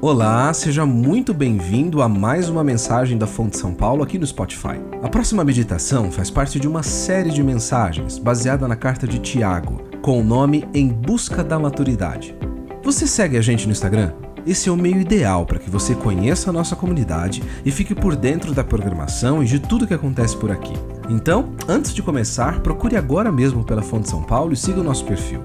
[0.00, 4.78] Olá, seja muito bem-vindo a mais uma mensagem da Fonte São Paulo aqui no Spotify.
[5.02, 9.82] A próxima meditação faz parte de uma série de mensagens baseada na carta de Tiago,
[10.00, 12.36] com o nome Em Busca da Maturidade.
[12.84, 14.12] Você segue a gente no Instagram?
[14.46, 18.14] Esse é o meio ideal para que você conheça a nossa comunidade e fique por
[18.14, 20.74] dentro da programação e de tudo que acontece por aqui.
[21.10, 25.04] Então, antes de começar, procure agora mesmo pela Fonte São Paulo e siga o nosso
[25.04, 25.42] perfil.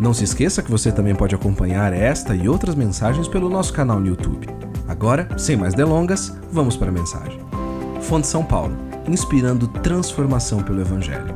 [0.00, 3.98] Não se esqueça que você também pode acompanhar esta e outras mensagens pelo nosso canal
[3.98, 4.46] no YouTube.
[4.86, 7.40] Agora, sem mais delongas, vamos para a mensagem.
[8.00, 8.76] Fonte São Paulo,
[9.08, 11.34] inspirando transformação pelo Evangelho.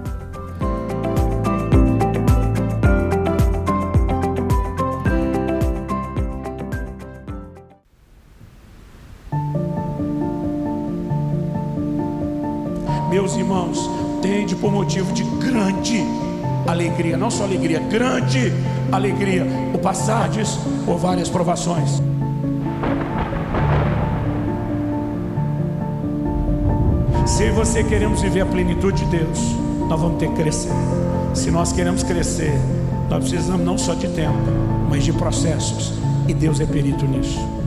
[13.10, 13.91] Meus irmãos,
[14.23, 16.32] tende por motivo de grande
[16.66, 18.52] alegria, não só alegria, grande
[18.91, 22.02] alegria, o passardes por várias provações.
[27.27, 29.38] Se você queremos viver a plenitude de Deus,
[29.88, 30.73] nós vamos ter que crescer.
[31.35, 32.52] Se nós queremos crescer,
[33.09, 34.38] nós precisamos não só de tempo,
[34.88, 35.93] mas de processos.
[36.29, 37.62] E Deus é perito nisso.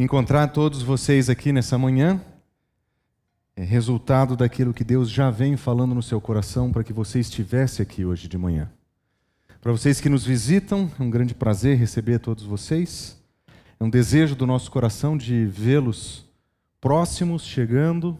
[0.00, 2.18] Encontrar todos vocês aqui nessa manhã
[3.54, 7.82] é resultado daquilo que Deus já vem falando no seu coração para que você estivesse
[7.82, 8.70] aqui hoje de manhã.
[9.60, 13.22] Para vocês que nos visitam, é um grande prazer receber todos vocês.
[13.78, 16.24] É um desejo do nosso coração de vê-los
[16.80, 18.16] próximos, chegando,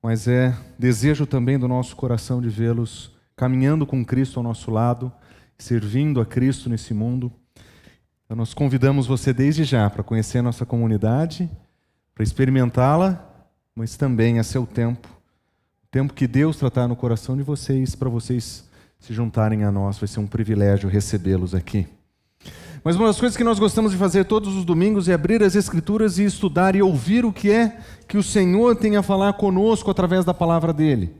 [0.00, 5.12] mas é desejo também do nosso coração de vê-los caminhando com Cristo ao nosso lado,
[5.58, 7.32] servindo a Cristo nesse mundo.
[8.24, 11.50] Então, nós convidamos você desde já para conhecer a nossa comunidade,
[12.14, 13.22] para experimentá-la,
[13.74, 15.08] mas também a seu tempo.
[15.84, 18.64] O tempo que Deus tratar no coração de vocês, para vocês
[18.98, 19.98] se juntarem a nós.
[19.98, 21.86] Vai ser um privilégio recebê-los aqui.
[22.82, 25.54] Mas uma das coisas que nós gostamos de fazer todos os domingos é abrir as
[25.54, 29.90] Escrituras e estudar e ouvir o que é que o Senhor tem a falar conosco
[29.90, 31.14] através da palavra dele.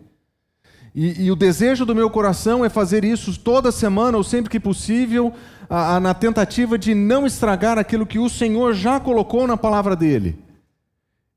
[0.95, 4.61] E, e, o desejo do meu coração é fazer isso toda semana ou sempre que
[4.61, 5.33] possível,
[5.69, 9.97] a, a, na tentativa de não estragar aquilo que o Senhor já colocou na palavra
[9.97, 10.39] dele.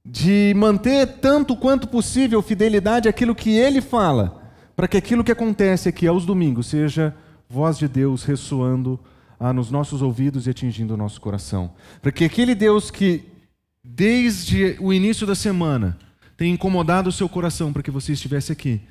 [0.06, 4.44] De manter tanto quanto possível fidelidade àquilo que ele fala,
[4.76, 7.16] para que aquilo que acontece aqui aos domingos seja
[7.50, 9.00] voz de Deus ressoando
[9.40, 11.72] ah, nos nossos ouvidos e atingindo o nosso coração.
[12.00, 13.26] Para que aquele Deus que,
[13.84, 15.98] desde o início da semana,
[16.38, 18.82] tem incomodado o seu coração para que você estivesse aqui,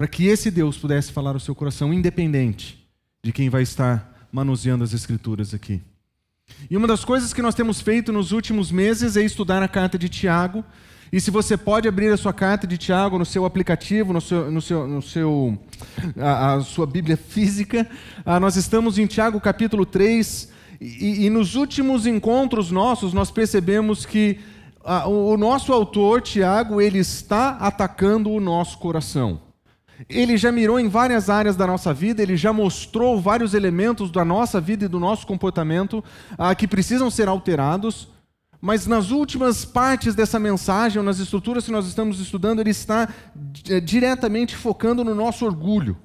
[0.00, 2.82] para que esse Deus pudesse falar o seu coração, independente
[3.22, 5.82] de quem vai estar manuseando as Escrituras aqui.
[6.70, 9.98] E uma das coisas que nós temos feito nos últimos meses é estudar a carta
[9.98, 10.64] de Tiago.
[11.12, 14.50] E se você pode abrir a sua carta de Tiago no seu aplicativo, no seu,
[14.50, 15.58] no seu, no seu
[16.18, 17.86] a, a sua Bíblia física,
[18.24, 20.50] ah, nós estamos em Tiago capítulo 3.
[20.80, 24.40] E, e nos últimos encontros nossos, nós percebemos que
[24.82, 29.49] ah, o nosso autor, Tiago, ele está atacando o nosso coração
[30.08, 34.24] ele já mirou em várias áreas da nossa vida, ele já mostrou vários elementos da
[34.24, 36.02] nossa vida e do nosso comportamento
[36.38, 38.08] ah, que precisam ser alterados.
[38.60, 43.08] Mas nas últimas partes dessa mensagem, ou nas estruturas que nós estamos estudando, ele está
[43.68, 45.96] eh, diretamente focando no nosso orgulho.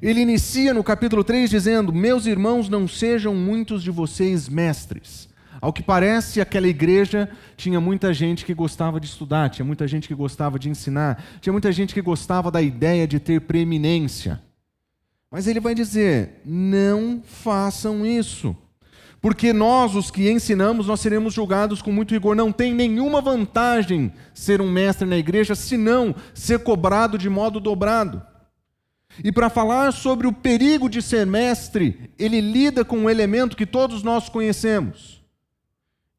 [0.00, 5.31] Ele inicia no capítulo 3 dizendo: Meus irmãos, não sejam muitos de vocês mestres
[5.62, 10.08] ao que parece, aquela igreja tinha muita gente que gostava de estudar, tinha muita gente
[10.08, 14.42] que gostava de ensinar, tinha muita gente que gostava da ideia de ter preeminência.
[15.30, 18.56] Mas ele vai dizer: não façam isso.
[19.20, 22.34] Porque nós, os que ensinamos, nós seremos julgados com muito rigor.
[22.34, 28.20] Não tem nenhuma vantagem ser um mestre na igreja, senão ser cobrado de modo dobrado.
[29.22, 33.64] E para falar sobre o perigo de ser mestre, ele lida com um elemento que
[33.64, 35.21] todos nós conhecemos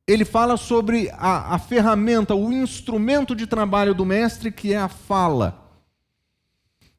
[0.06, 4.90] ele fala sobre a, a, ferramenta, o instrumento de trabalho do mestre, que é a
[4.90, 5.72] fala.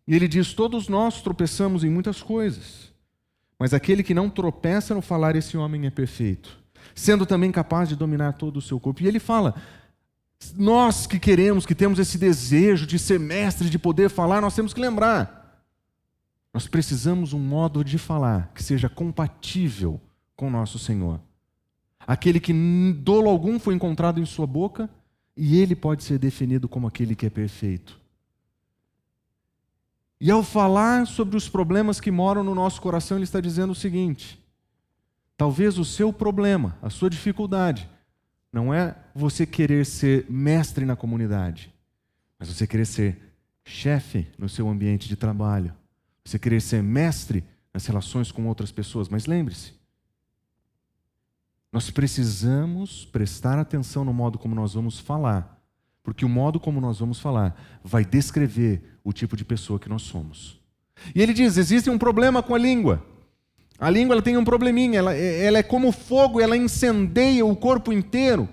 [0.06, 2.93] E ele diz: Todos nós tropeçamos em muitas coisas,
[3.58, 6.58] mas aquele que não tropeça no falar, esse homem é perfeito,
[6.94, 9.02] sendo também capaz de dominar todo o seu corpo.
[9.02, 9.55] E ele fala:
[10.56, 14.73] Nós que queremos, que temos esse desejo de ser mestre, de poder falar, nós temos
[14.73, 15.43] que lembrar.
[16.55, 20.00] Nós precisamos um modo de falar que seja compatível
[20.37, 21.20] com nosso Senhor
[22.06, 22.52] aquele que
[22.94, 24.88] dolo algum foi encontrado em sua boca,
[25.36, 28.00] e ele pode ser definido como aquele que é perfeito.
[30.20, 33.74] E ao falar sobre os problemas que moram no nosso coração, ele está dizendo o
[33.74, 34.42] seguinte:
[35.36, 37.88] talvez o seu problema, a sua dificuldade,
[38.52, 41.74] não é você querer ser mestre na comunidade,
[42.38, 43.18] mas você querer ser
[43.64, 45.74] chefe no seu ambiente de trabalho,
[46.24, 49.08] você querer ser mestre nas relações com outras pessoas.
[49.08, 49.74] Mas lembre-se,
[51.75, 55.61] nós precisamos prestar atenção no modo como nós vamos falar,
[56.05, 60.03] porque o modo como nós vamos falar vai descrever o tipo de pessoa que nós
[60.03, 60.61] somos.
[61.12, 63.05] E ele diz: existe um problema com a língua.
[63.76, 67.93] A língua ela tem um probleminha, ela, ela é como fogo, ela incendeia o corpo
[67.93, 68.49] inteiro.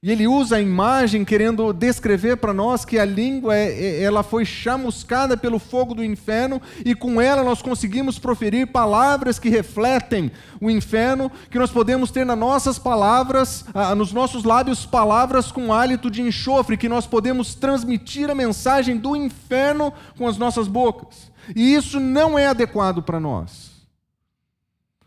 [0.00, 4.22] E ele usa a imagem querendo descrever para nós que a língua é, é, ela
[4.22, 10.30] foi chamuscada pelo fogo do inferno e com ela nós conseguimos proferir palavras que refletem
[10.60, 13.64] o inferno, que nós podemos ter nas nossas palavras,
[13.96, 19.16] nos nossos lábios palavras com hálito de enxofre, que nós podemos transmitir a mensagem do
[19.16, 21.32] inferno com as nossas bocas.
[21.56, 23.72] E isso não é adequado para nós.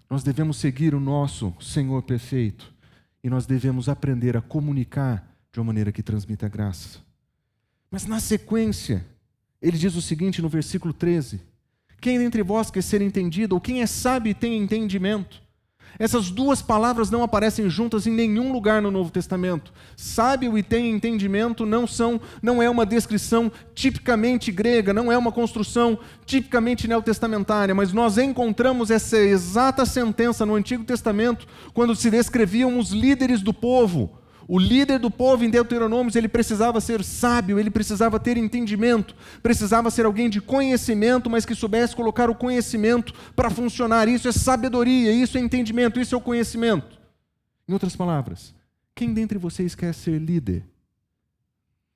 [0.09, 2.70] Nós devemos seguir o nosso Senhor perfeito
[3.23, 6.99] e nós devemos aprender a comunicar de uma maneira que transmita graça.
[7.89, 9.05] Mas na sequência,
[9.61, 11.41] ele diz o seguinte no versículo 13:
[11.99, 15.41] Quem dentre vós quer ser entendido, ou quem é sábio e tem entendimento?
[15.99, 19.71] Essas duas palavras não aparecem juntas em nenhum lugar no Novo Testamento.
[19.95, 25.31] Sábio e tem entendimento não são, não é uma descrição tipicamente grega, não é uma
[25.31, 32.79] construção tipicamente neotestamentária, mas nós encontramos essa exata sentença no Antigo Testamento quando se descreviam
[32.79, 34.20] os líderes do povo.
[34.53, 39.89] O líder do povo em Deuteronômios, ele precisava ser sábio, ele precisava ter entendimento, precisava
[39.89, 44.09] ser alguém de conhecimento, mas que soubesse colocar o conhecimento para funcionar.
[44.09, 46.99] Isso é sabedoria, isso é entendimento, isso é o conhecimento.
[47.65, 48.53] Em outras palavras,
[48.93, 50.65] quem dentre vocês quer ser líder?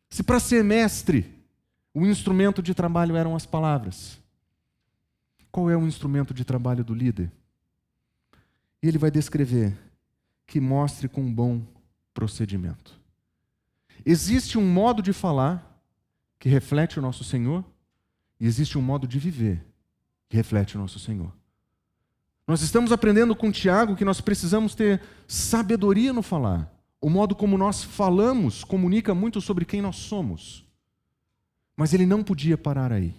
[0.10, 1.30] Se para ser mestre,
[1.94, 4.18] o instrumento de trabalho eram as palavras,
[5.52, 7.30] qual é o instrumento de trabalho do líder?
[8.82, 9.78] Ele vai descrever
[10.48, 11.75] que mostre com bom
[12.16, 13.00] procedimento.
[14.04, 15.80] Existe um modo de falar
[16.40, 17.64] que reflete o nosso Senhor
[18.40, 19.64] e existe um modo de viver
[20.28, 21.32] que reflete o nosso Senhor.
[22.48, 26.72] Nós estamos aprendendo com Tiago que nós precisamos ter sabedoria no falar.
[27.02, 30.66] O modo como nós falamos comunica muito sobre quem nós somos.
[31.76, 33.14] Mas ele não podia parar aí.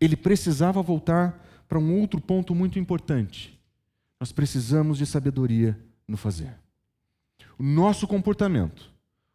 [0.00, 3.60] Ele precisava voltar para um outro ponto muito importante.
[4.18, 5.78] Nós precisamos de sabedoria
[6.08, 6.65] no fazer
[7.58, 8.90] o nosso comportamento,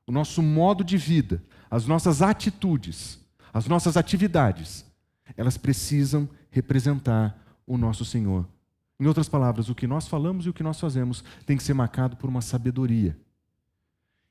[0.06, 3.20] o nosso modo de vida, as nossas atitudes,
[3.54, 4.86] as nossas atividades,
[5.36, 8.46] elas precisam representar o nosso Senhor.
[9.00, 11.74] Em outras palavras, o que nós falamos e o que nós fazemos tem que ser
[11.74, 13.18] marcado por uma sabedoria.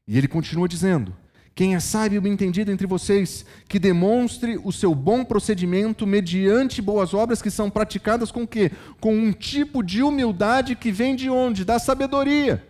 [0.07, 1.13] E ele continua dizendo:
[1.55, 7.13] quem é sábio e entendido entre vocês, que demonstre o seu bom procedimento mediante boas
[7.13, 8.71] obras que são praticadas com quê?
[9.01, 11.65] Com um tipo de humildade que vem de onde?
[11.65, 12.67] Da sabedoria.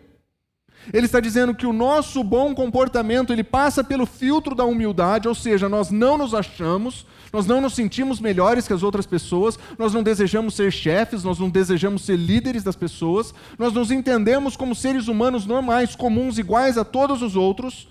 [0.92, 5.34] Ele está dizendo que o nosso bom comportamento ele passa pelo filtro da humildade, ou
[5.34, 9.92] seja, nós não nos achamos, nós não nos sentimos melhores que as outras pessoas, nós
[9.92, 14.74] não desejamos ser chefes, nós não desejamos ser líderes das pessoas, nós nos entendemos como
[14.74, 17.88] seres humanos normais, comuns, iguais a todos os outros,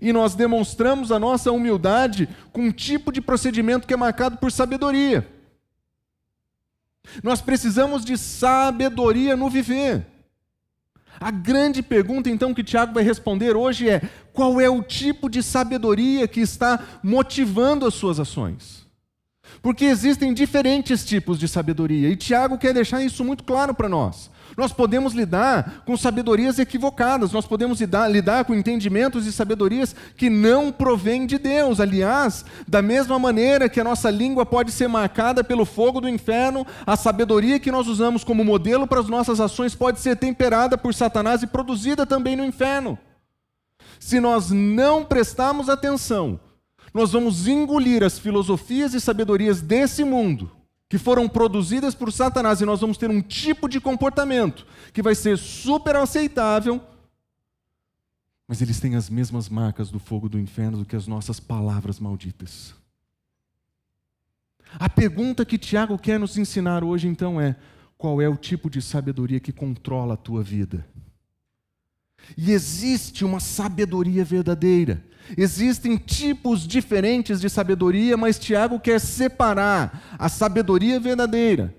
[0.00, 4.52] e nós demonstramos a nossa humildade com um tipo de procedimento que é marcado por
[4.52, 5.26] sabedoria.
[7.24, 10.06] Nós precisamos de sabedoria no viver.
[11.20, 14.00] A grande pergunta, então, que Tiago vai responder hoje é:
[14.32, 18.86] qual é o tipo de sabedoria que está motivando as suas ações?
[19.60, 24.30] Porque existem diferentes tipos de sabedoria, e Tiago quer deixar isso muito claro para nós.
[24.60, 30.28] Nós podemos lidar com sabedorias equivocadas, nós podemos lidar, lidar com entendimentos e sabedorias que
[30.28, 31.80] não provêm de Deus.
[31.80, 36.66] Aliás, da mesma maneira que a nossa língua pode ser marcada pelo fogo do inferno,
[36.86, 40.92] a sabedoria que nós usamos como modelo para as nossas ações pode ser temperada por
[40.92, 42.98] Satanás e produzida também no inferno.
[43.98, 46.38] Se nós não prestarmos atenção,
[46.92, 50.59] nós vamos engolir as filosofias e sabedorias desse mundo
[50.90, 55.14] que foram produzidas por Satanás e nós vamos ter um tipo de comportamento que vai
[55.14, 56.82] ser super aceitável,
[58.48, 62.00] mas eles têm as mesmas marcas do fogo do inferno do que as nossas palavras
[62.00, 62.74] malditas.
[64.80, 67.54] A pergunta que Tiago quer nos ensinar hoje então é:
[67.96, 70.84] qual é o tipo de sabedoria que controla a tua vida?
[72.36, 75.04] E existe uma sabedoria verdadeira.
[75.36, 81.74] Existem tipos diferentes de sabedoria, mas Tiago quer separar a sabedoria verdadeira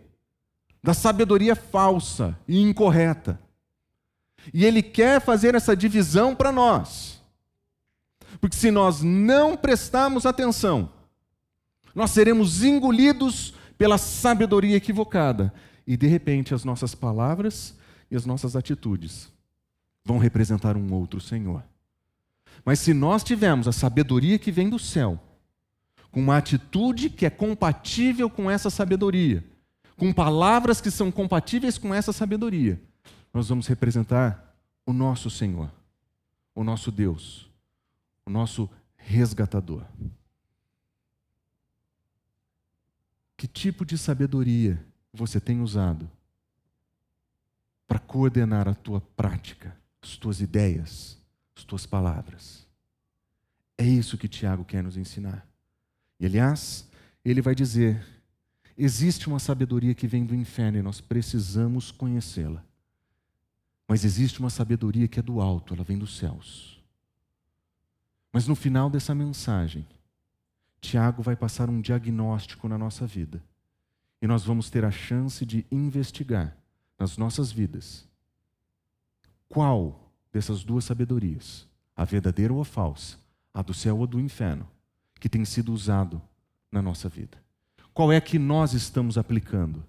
[0.83, 3.39] da sabedoria falsa e incorreta.
[4.53, 7.21] E ele quer fazer essa divisão para nós.
[8.39, 10.91] Porque se nós não prestarmos atenção,
[11.93, 15.53] nós seremos engolidos pela sabedoria equivocada.
[15.85, 17.75] E de repente as nossas palavras
[18.09, 19.31] e as nossas atitudes
[20.03, 21.63] vão representar um outro Senhor.
[22.63, 25.19] Mas se nós tivermos a sabedoria que vem do céu,
[26.11, 29.43] com uma atitude que é compatível com essa sabedoria,
[29.97, 32.81] com palavras que são compatíveis com essa sabedoria,
[33.33, 34.55] nós vamos representar
[34.85, 35.71] o nosso Senhor,
[36.53, 37.49] o nosso Deus,
[38.25, 39.83] o nosso resgatador.
[43.37, 46.09] Que tipo de sabedoria você tem usado
[47.87, 51.20] para coordenar a tua prática, as tuas ideias,
[51.61, 52.67] as tuas palavras?
[53.77, 55.47] É isso que Tiago quer nos ensinar.
[56.19, 56.89] E aliás,
[57.23, 58.03] ele vai dizer:
[58.77, 62.63] existe uma sabedoria que vem do inferno e nós precisamos conhecê-la.
[63.87, 66.81] Mas existe uma sabedoria que é do alto, ela vem dos céus.
[68.33, 69.85] Mas no final dessa mensagem,
[70.79, 73.43] Tiago vai passar um diagnóstico na nossa vida.
[74.21, 76.55] E nós vamos ter a chance de investigar
[76.97, 78.07] nas nossas vidas
[79.49, 80.00] qual
[80.31, 83.17] dessas duas sabedorias, a verdadeira ou a falsa,
[83.53, 84.67] a do céu ou do inferno,
[85.19, 86.21] que tem sido usado
[86.71, 87.37] na nossa vida.
[87.93, 89.83] Qual é que nós estamos aplicando?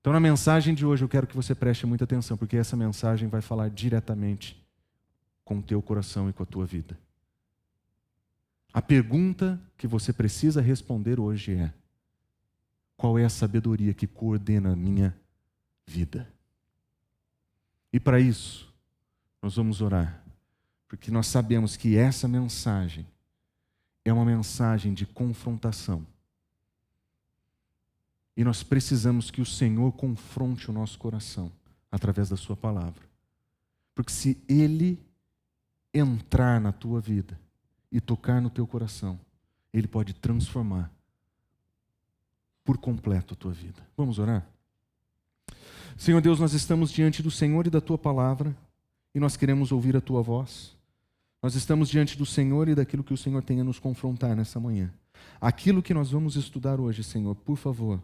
[0.00, 3.28] Então, na mensagem de hoje, eu quero que você preste muita atenção, porque essa mensagem
[3.28, 4.62] vai falar diretamente
[5.44, 6.98] com o teu coração e com a tua vida.
[8.72, 11.72] A pergunta que você precisa responder hoje é:
[12.96, 15.16] qual é a sabedoria que coordena a minha
[15.86, 16.28] vida?
[17.92, 18.72] E para isso,
[19.40, 20.22] nós vamos orar,
[20.86, 23.06] porque nós sabemos que essa mensagem
[24.04, 26.06] é uma mensagem de confrontação.
[28.36, 31.50] E nós precisamos que o Senhor confronte o nosso coração
[31.90, 33.02] através da Sua palavra.
[33.94, 34.98] Porque se Ele
[35.92, 37.38] entrar na tua vida
[37.90, 39.18] e tocar no teu coração,
[39.72, 40.90] Ele pode transformar
[42.64, 43.84] por completo a tua vida.
[43.96, 44.46] Vamos orar?
[45.98, 48.56] Senhor Deus, nós estamos diante do Senhor e da tua palavra
[49.12, 50.76] e nós queremos ouvir a tua voz.
[51.42, 54.60] Nós estamos diante do Senhor e daquilo que o Senhor tem a nos confrontar nessa
[54.60, 54.94] manhã.
[55.40, 58.00] Aquilo que nós vamos estudar hoje, Senhor, por favor,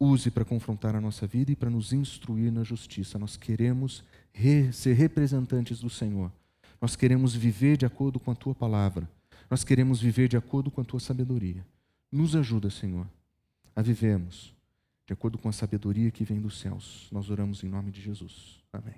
[0.00, 3.20] use para confrontar a nossa vida e para nos instruir na justiça.
[3.20, 4.02] Nós queremos
[4.32, 6.30] re ser representantes do Senhor.
[6.80, 9.08] Nós queremos viver de acordo com a tua palavra.
[9.48, 11.64] Nós queremos viver de acordo com a tua sabedoria.
[12.10, 13.06] Nos ajuda, Senhor,
[13.76, 14.53] a vivermos
[15.06, 17.08] de acordo com a sabedoria que vem dos céus.
[17.12, 18.62] Nós oramos em nome de Jesus.
[18.72, 18.94] Amém.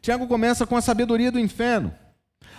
[0.00, 1.92] Tiago começa com a sabedoria do inferno.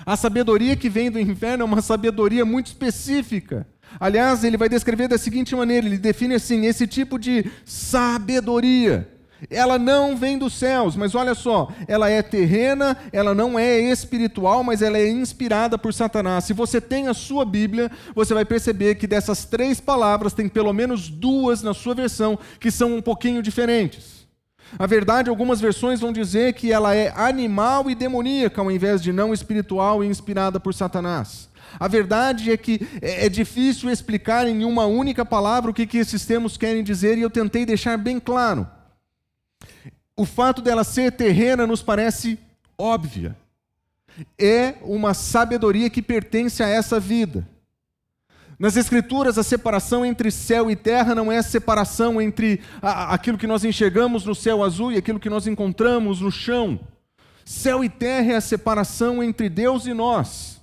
[0.06, 3.68] A sabedoria que vem do inferno é uma sabedoria muito específica.
[4.00, 9.19] Aliás, ele vai descrever da seguinte maneira: ele define assim, esse tipo de sabedoria.
[9.50, 14.64] Ela não vem dos céus, mas olha só, ela é terrena, ela não é espiritual,
[14.64, 16.44] mas ela é inspirada por Satanás.
[16.46, 20.74] Se você tem a sua Bíblia, você vai perceber que dessas três palavras tem pelo
[20.74, 24.28] menos duas na sua versão que são um pouquinho diferentes.
[24.78, 29.12] A verdade, algumas versões vão dizer que ela é animal e demoníaca, ao invés de
[29.12, 31.50] não espiritual e inspirada por Satanás.
[31.80, 35.98] A verdade é que é, é difícil explicar em uma única palavra o que, que
[35.98, 38.68] esses termos querem dizer, e eu tentei deixar bem claro.
[40.20, 42.38] O fato dela ser terrena nos parece
[42.78, 43.38] óbvia.
[44.38, 47.48] É uma sabedoria que pertence a essa vida.
[48.60, 53.38] Nas Escrituras, a separação entre céu e terra não é a separação entre a, aquilo
[53.38, 56.78] que nós enxergamos no céu azul e aquilo que nós encontramos no chão.
[57.46, 60.60] Céu e terra é a separação entre Deus e nós.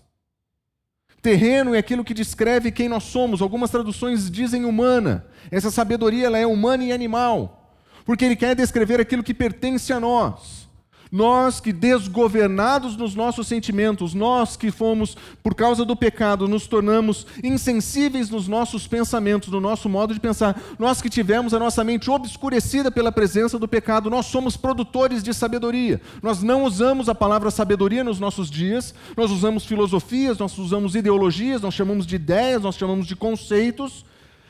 [1.23, 3.41] Terreno é aquilo que descreve quem nós somos.
[3.41, 5.25] Algumas traduções dizem humana.
[5.51, 7.66] Essa sabedoria ela é humana e animal,
[8.07, 10.65] porque ele quer descrever aquilo que pertence a nós.
[11.11, 17.27] Nós que desgovernados nos nossos sentimentos, nós que fomos, por causa do pecado, nos tornamos
[17.45, 22.11] insensíveis nos nossos pensamentos, no nosso modo de pensar, nós que tivemos a nossa mente
[22.11, 26.01] obscurecida pela presença do pecado, nós somos produtores de sabedoria.
[26.23, 31.63] Nós não usamos a palavra sabedoria nos nossos dias, nós usamos filosofias, nós usamos ideologias,
[31.63, 34.05] nós chamamos de ideias, nós chamamos de conceitos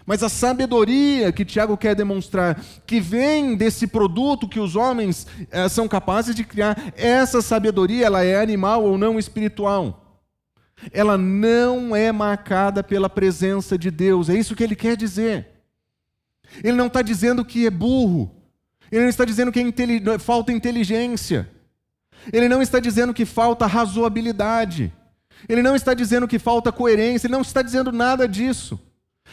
[0.07, 5.69] mas a sabedoria que Tiago quer demonstrar, que vem desse produto que os homens eh,
[5.69, 10.23] são capazes de criar, essa sabedoria, ela é animal ou não espiritual.
[10.93, 14.29] Ela não é marcada pela presença de Deus.
[14.29, 15.49] É isso que ele quer dizer.
[16.63, 18.31] Ele não está dizendo que é burro.
[18.93, 21.51] Ele não está dizendo que é falta inteligência.
[22.33, 24.93] Ele não está dizendo que falta razoabilidade.
[25.49, 27.27] Ele não está dizendo que falta coerência.
[27.27, 28.79] Ele não está dizendo nada disso.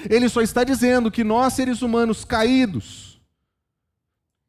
[0.10, 3.22] Ele só está dizendo que nós, seres humanos caídos,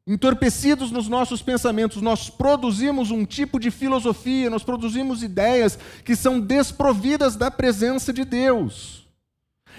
[0.07, 6.39] entorpecidos nos nossos pensamentos, nós produzimos um tipo de filosofia, nós produzimos ideias que são
[6.39, 9.07] desprovidas da presença de Deus.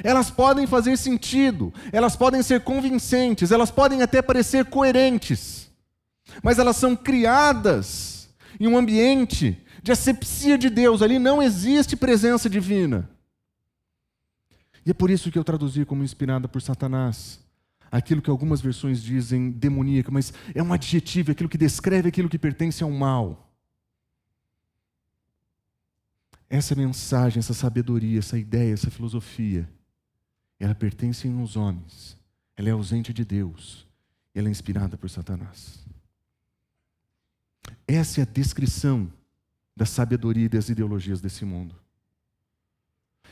[0.03, 5.71] Elas podem fazer sentido, elas podem ser convincentes, elas podem até parecer coerentes,
[6.43, 11.01] mas elas são criadas em um ambiente de asepsia de Deus.
[11.01, 13.09] Ali não existe presença divina.
[14.87, 17.45] E é por isso que eu traduzi como inspirada por Satanás.
[17.91, 22.29] Aquilo que algumas versões dizem demoníaco, mas é um adjetivo, é aquilo que descreve aquilo
[22.29, 23.51] que pertence ao mal.
[26.49, 29.69] Essa mensagem, essa sabedoria, essa ideia, essa filosofia,
[30.61, 32.17] ela pertence aos homens,
[32.57, 33.85] ela é ausente de Deus,
[34.33, 35.85] ela é inspirada por Satanás.
[37.89, 39.13] Essa é a descrição
[39.77, 41.75] da sabedoria e das ideologias desse mundo.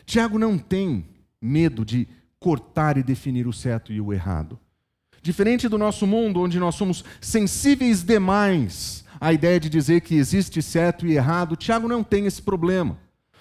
[0.04, 1.13] Tiago não tem
[1.44, 2.08] medo de
[2.40, 4.58] cortar e definir o certo e o errado.
[5.22, 10.60] Diferente do nosso mundo, onde nós somos sensíveis demais à ideia de dizer que existe
[10.62, 12.98] certo e errado, Tiago não tem esse problema.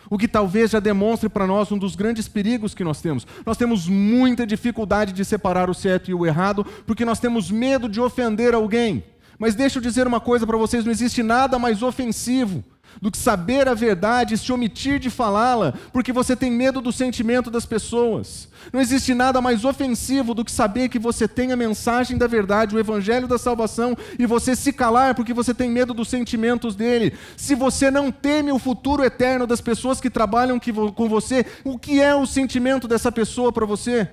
[0.10, 3.26] O que talvez já demonstre para nós um dos grandes perigos que nós temos.
[3.46, 7.88] Nós temos muita dificuldade de separar o certo e o errado, porque nós temos medo
[7.88, 9.04] de ofender alguém.
[9.40, 12.64] Mas deixa eu dizer uma coisa para vocês: não existe nada mais ofensivo
[13.02, 16.92] do que saber a verdade e se omitir de falá-la, porque você tem medo do
[16.92, 18.48] sentimento das pessoas.
[18.72, 22.76] Não existe nada mais ofensivo do que saber que você tem a mensagem da verdade,
[22.76, 27.14] o evangelho da salvação, e você se calar porque você tem medo dos sentimentos dele.
[27.36, 30.60] Se você não teme o futuro eterno das pessoas que trabalham
[30.96, 34.10] com você, o que é o sentimento dessa pessoa para você?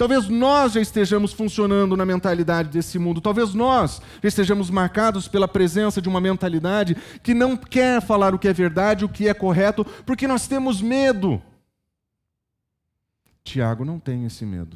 [0.00, 3.20] Talvez nós já estejamos funcionando na mentalidade desse mundo.
[3.20, 8.38] Talvez nós já estejamos marcados pela presença de uma mentalidade que não quer falar o
[8.38, 11.42] que é verdade, o que é correto, porque nós temos medo.
[13.44, 14.74] Tiago não tem esse medo.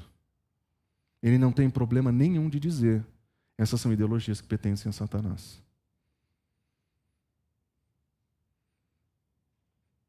[1.23, 3.03] Ele não tem problema nenhum de dizer:
[3.57, 5.59] essas são ideologias que pertencem a Satanás.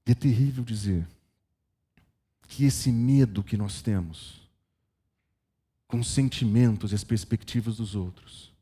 [0.05, 1.07] E é terrível dizer
[2.49, 4.44] que esse medo que nós temos,
[5.87, 8.53] com os sentimentos e as perspectivas dos outros.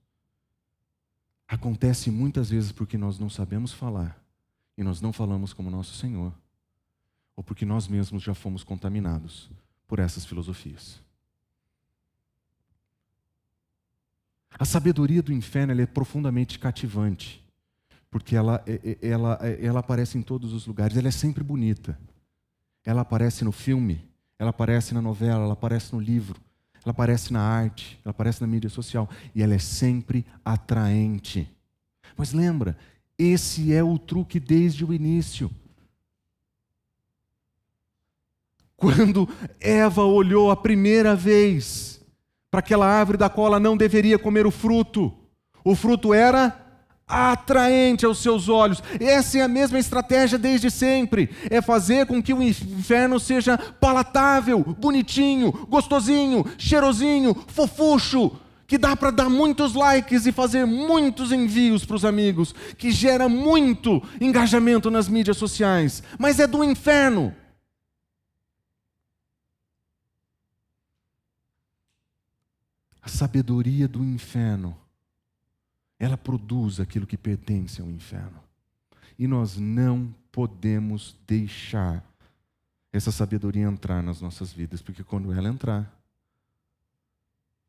[1.48, 4.22] Acontece muitas vezes porque nós não sabemos falar
[4.78, 6.34] e nós não falamos como nosso Senhor,
[7.36, 9.50] ou porque nós mesmos já fomos contaminados
[9.88, 11.02] por essas filosofias.
[14.58, 17.44] A sabedoria do inferno é profundamente cativante,
[18.10, 21.44] porque ela, é, é, ela, é, ela aparece em todos os lugares, ela é sempre
[21.44, 21.98] bonita.
[22.86, 24.08] Ela aparece no filme,
[24.38, 26.40] ela aparece na novela, ela aparece no livro,
[26.84, 31.50] ela aparece na arte, ela aparece na mídia social e ela é sempre atraente.
[32.18, 32.78] Mas lembra,
[33.18, 35.50] esse é o truque desde o início.
[38.76, 42.02] Quando Eva olhou a primeira vez
[42.52, 45.14] para aquela árvore da qual ela não deveria comer o fruto,
[45.64, 46.63] o fruto era
[47.08, 48.82] atraente aos seus olhos.
[49.00, 54.64] Essa é a mesma estratégia desde sempre: é fazer com que o inferno seja palatável,
[54.64, 58.40] bonitinho, gostosinho, cheirosinho, fofucho.
[58.66, 63.30] Que dá para dar muitos likes e fazer muitos envios para os amigos, que gera
[63.30, 67.36] muito engajamento nas mídias sociais, mas é do inferno.
[73.00, 74.76] A sabedoria do inferno
[76.04, 78.44] ela produz aquilo que pertence ao inferno.
[79.18, 82.04] E nós não podemos deixar
[82.92, 85.90] essa sabedoria entrar nas nossas vidas, porque quando ela entrar,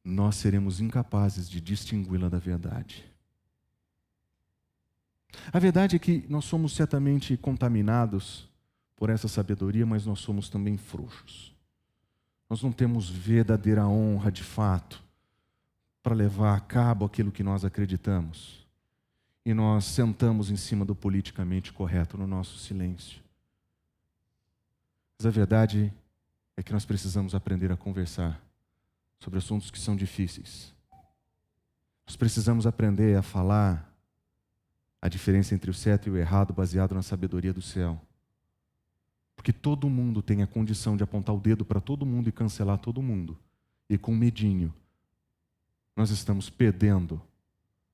[0.04, 3.04] nós seremos incapazes de distingui-la da verdade.
[5.52, 8.48] A verdade é que nós somos certamente contaminados
[8.96, 11.54] por essa sabedoria, mas nós somos também frouxos.
[12.50, 15.03] Nós não temos verdadeira honra de fato
[16.04, 18.62] para levar a cabo aquilo que nós acreditamos.
[19.42, 23.22] E nós sentamos em cima do politicamente correto no nosso silêncio.
[25.18, 25.90] Mas a verdade
[26.58, 28.38] é que nós precisamos aprender a conversar
[29.18, 30.74] sobre assuntos que são difíceis.
[32.06, 33.90] Nós precisamos aprender a falar
[35.00, 37.98] a diferença entre o certo e o errado baseado na sabedoria do céu.
[39.34, 42.76] Porque todo mundo tem a condição de apontar o dedo para todo mundo e cancelar
[42.76, 43.38] todo mundo.
[43.88, 44.70] E com medinho
[45.96, 47.20] nós estamos perdendo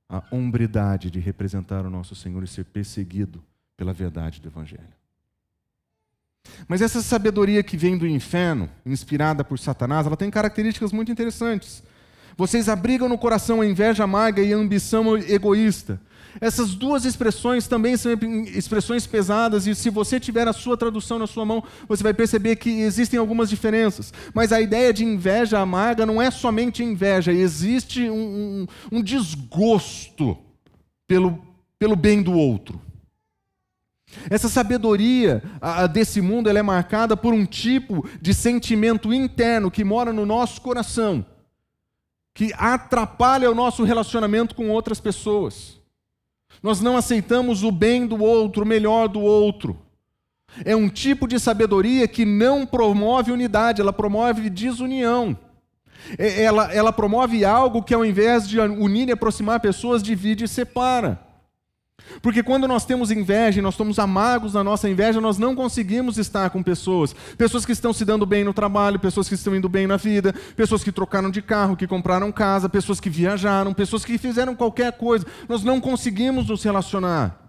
[0.09, 3.41] a hombridade de representar o nosso Senhor e ser perseguido
[3.77, 5.01] pela verdade do Evangelho.
[6.67, 11.83] Mas essa sabedoria que vem do inferno, inspirada por Satanás, ela tem características muito interessantes.
[12.35, 15.99] Vocês abrigam no coração a inveja amarga e a ambição egoísta.
[16.39, 18.11] Essas duas expressões também são
[18.45, 22.55] expressões pesadas, e se você tiver a sua tradução na sua mão, você vai perceber
[22.55, 24.13] que existem algumas diferenças.
[24.33, 30.37] Mas a ideia de inveja amarga não é somente inveja, existe um, um, um desgosto
[31.07, 31.39] pelo,
[31.77, 32.79] pelo bem do outro.
[34.29, 35.41] Essa sabedoria
[35.93, 41.25] desse mundo é marcada por um tipo de sentimento interno que mora no nosso coração
[42.33, 45.80] que atrapalha o nosso relacionamento com outras pessoas.
[46.61, 49.77] Nós não aceitamos o bem do outro, o melhor do outro.
[50.65, 55.37] É um tipo de sabedoria que não promove unidade, ela promove desunião.
[56.17, 60.47] É, ela, ela promove algo que, ao invés de unir e aproximar pessoas, divide e
[60.47, 61.19] separa.
[62.21, 66.49] Porque quando nós temos inveja, nós estamos amargos na nossa inveja, nós não conseguimos estar
[66.49, 67.15] com pessoas.
[67.37, 70.33] Pessoas que estão se dando bem no trabalho, pessoas que estão indo bem na vida,
[70.55, 74.91] pessoas que trocaram de carro, que compraram casa, pessoas que viajaram, pessoas que fizeram qualquer
[74.93, 75.25] coisa.
[75.47, 77.40] Nós não conseguimos nos relacionar.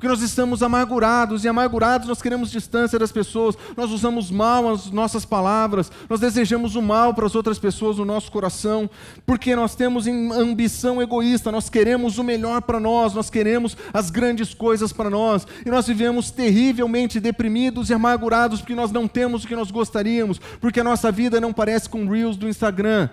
[0.00, 4.90] Porque nós estamos amargurados, e amargurados nós queremos distância das pessoas, nós usamos mal as
[4.90, 8.88] nossas palavras, nós desejamos o mal para as outras pessoas no nosso coração,
[9.26, 14.54] porque nós temos ambição egoísta, nós queremos o melhor para nós, nós queremos as grandes
[14.54, 19.46] coisas para nós, e nós vivemos terrivelmente deprimidos e amargurados porque nós não temos o
[19.46, 23.10] que nós gostaríamos, porque a nossa vida não parece com Reels do Instagram.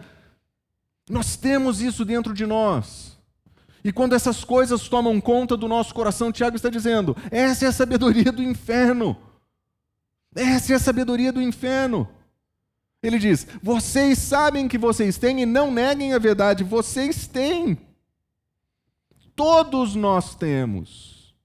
[1.10, 3.16] Nós temos isso dentro de nós.
[3.84, 7.72] E quando essas coisas tomam conta do nosso coração, Tiago está dizendo: essa é a
[7.72, 9.16] sabedoria do inferno.
[10.36, 12.08] Essa é a sabedoria do inferno.
[13.02, 17.78] Ele diz: vocês sabem que vocês têm e não neguem a verdade, vocês têm.
[19.36, 21.36] Todos nós temos.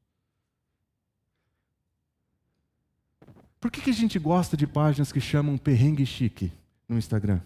[3.60, 6.50] Por que, que a gente gosta de páginas que chamam perrengue chique
[6.88, 7.40] no Instagram?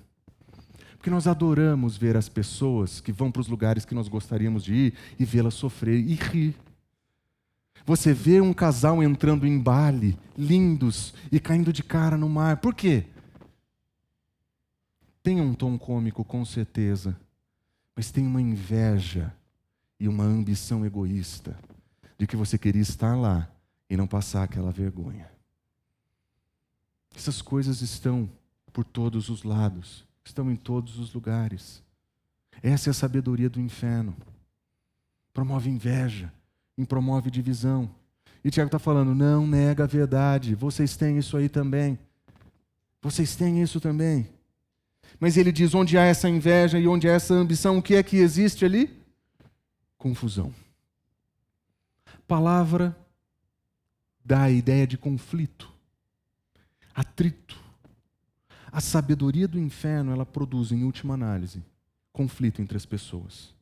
[1.07, 4.75] Porque nós adoramos ver as pessoas que vão para os lugares que nós gostaríamos de
[4.75, 6.57] ir e vê-las sofrer e rir.
[7.85, 12.57] Você vê um casal entrando em baile, lindos, e caindo de cara no mar.
[12.57, 13.07] Por quê?
[15.23, 17.17] Tem um tom cômico, com certeza,
[17.95, 19.33] mas tem uma inveja
[20.01, 21.57] e uma ambição egoísta
[22.19, 23.49] de que você queria estar lá
[23.89, 25.31] e não passar aquela vergonha.
[27.15, 28.29] Essas coisas estão
[28.73, 31.83] por todos os lados estão em todos os lugares.
[32.63, 34.17] Essa é a sabedoria do inferno.
[35.33, 36.33] Promove inveja,
[36.89, 37.91] promove divisão.
[38.43, 41.99] E Tiago está falando: não nega a verdade, vocês têm isso aí também.
[43.03, 44.29] Vocês têm isso também.
[45.19, 48.03] Mas ele diz: onde há essa inveja e onde há essa ambição, o que é
[48.03, 49.03] que existe ali?
[49.97, 50.55] Confusão.
[52.27, 52.97] Palavra
[54.25, 55.73] dá a ideia de conflito,
[56.95, 57.66] atrito.
[58.71, 61.63] A sabedoria do inferno, ela produz, em última análise,
[62.13, 63.55] conflito entre as pessoas.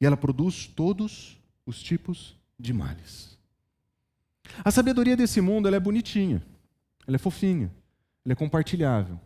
[0.00, 3.36] E ela produz todos os tipos de males.
[4.64, 6.42] A sabedoria desse mundo, ela é bonitinha,
[7.06, 7.70] ela é fofinha,
[8.24, 9.20] ela é compartilhável.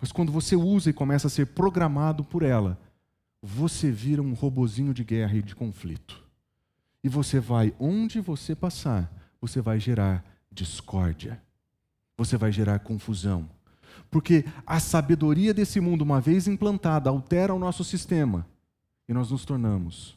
[0.00, 2.78] Mas quando você usa e começa a ser programado por ela,
[3.42, 6.22] você vira um robozinho de guerra e de conflito.
[7.02, 11.40] E você vai, onde você passar, você vai gerar discórdia.
[12.16, 13.48] Você vai gerar confusão.
[14.10, 18.46] Porque a sabedoria desse mundo, uma vez implantada, altera o nosso sistema
[19.08, 20.16] e nós nos tornamos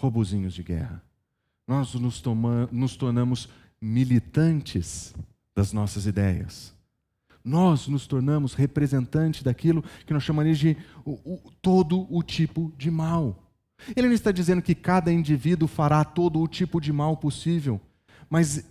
[0.00, 1.02] robozinhos de guerra.
[1.66, 3.48] Nós nos, toma, nos tornamos
[3.80, 5.14] militantes
[5.54, 6.74] das nossas ideias.
[7.44, 12.90] Nós nos tornamos representantes daquilo que nós chamaríamos de o, o, todo o tipo de
[12.90, 13.42] mal.
[13.96, 17.80] Ele não está dizendo que cada indivíduo fará todo o tipo de mal possível,
[18.30, 18.64] mas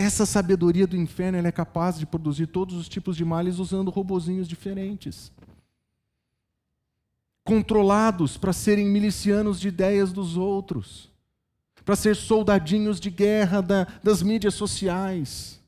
[0.00, 4.48] essa sabedoria do inferno é capaz de produzir todos os tipos de males usando robozinhos
[4.48, 5.30] diferentes.
[7.44, 11.10] Controlados para serem milicianos de ideias dos outros,
[11.84, 15.60] para ser soldadinhos de guerra da, das mídias sociais.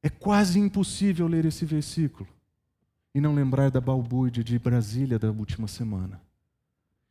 [0.00, 2.28] É quase impossível ler esse versículo
[3.12, 6.25] e não lembrar da balbúrdia de Brasília da última semana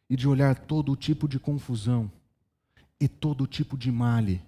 [0.10, 2.12] e de olhar todo tipo de confusão
[3.00, 4.42] e todo tipo de male,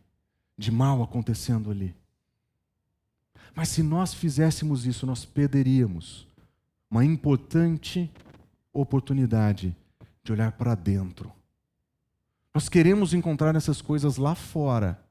[0.58, 1.96] de mal acontecendo ali.
[3.56, 6.28] Mas se nós fizéssemos isso, nós perderíamos
[6.90, 8.10] uma importante
[8.72, 9.76] oportunidade
[10.24, 11.32] de olhar para dentro.
[12.54, 15.04] Nós queremos encontrar essas coisas lá fora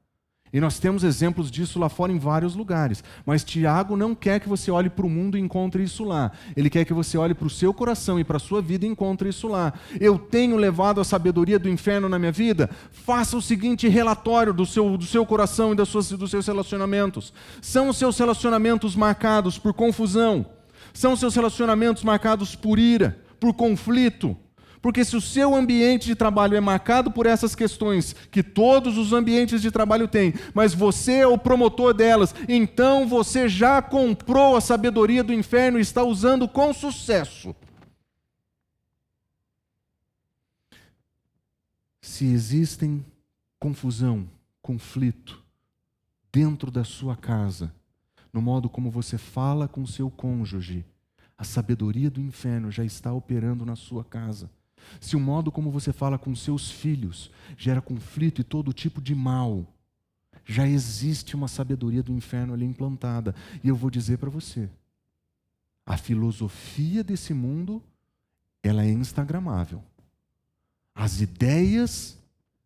[0.51, 3.03] e nós temos exemplos disso lá fora em vários lugares.
[3.25, 6.31] Mas Tiago não quer que você olhe para o mundo e encontre isso lá.
[6.55, 8.89] Ele quer que você olhe para o seu coração e para a sua vida e
[8.89, 9.73] encontre isso lá.
[9.99, 12.69] Eu tenho levado a sabedoria do inferno na minha vida?
[12.91, 17.33] Faça o seguinte relatório do seu, do seu coração e das suas, dos seus relacionamentos.
[17.61, 20.45] São os seus relacionamentos marcados por confusão?
[20.93, 24.35] São os seus relacionamentos marcados por ira, por conflito?
[24.87, 29.11] Porque se o seu ambiente de trabalho é marcado por essas questões, que todos os
[29.11, 34.61] ambientes de trabalho têm, mas você é o promotor delas, então você já comprou a
[34.61, 37.53] sabedoria do inferno e está usando com sucesso.
[41.99, 43.05] Se existem
[43.59, 44.25] confusão,
[44.61, 45.43] conflito
[46.31, 47.75] dentro da sua casa,
[48.31, 50.85] no modo como você fala com seu cônjuge,
[51.37, 54.49] a sabedoria do inferno já está operando na sua casa.
[54.99, 59.13] Se o modo como você fala com seus filhos gera conflito e todo tipo de
[59.13, 59.65] mal,
[60.45, 63.35] já existe uma sabedoria do inferno ali implantada.
[63.63, 64.69] E eu vou dizer para você:
[65.85, 67.81] a filosofia desse mundo,
[68.63, 69.83] ela é instagramável.
[70.93, 72.17] As ideias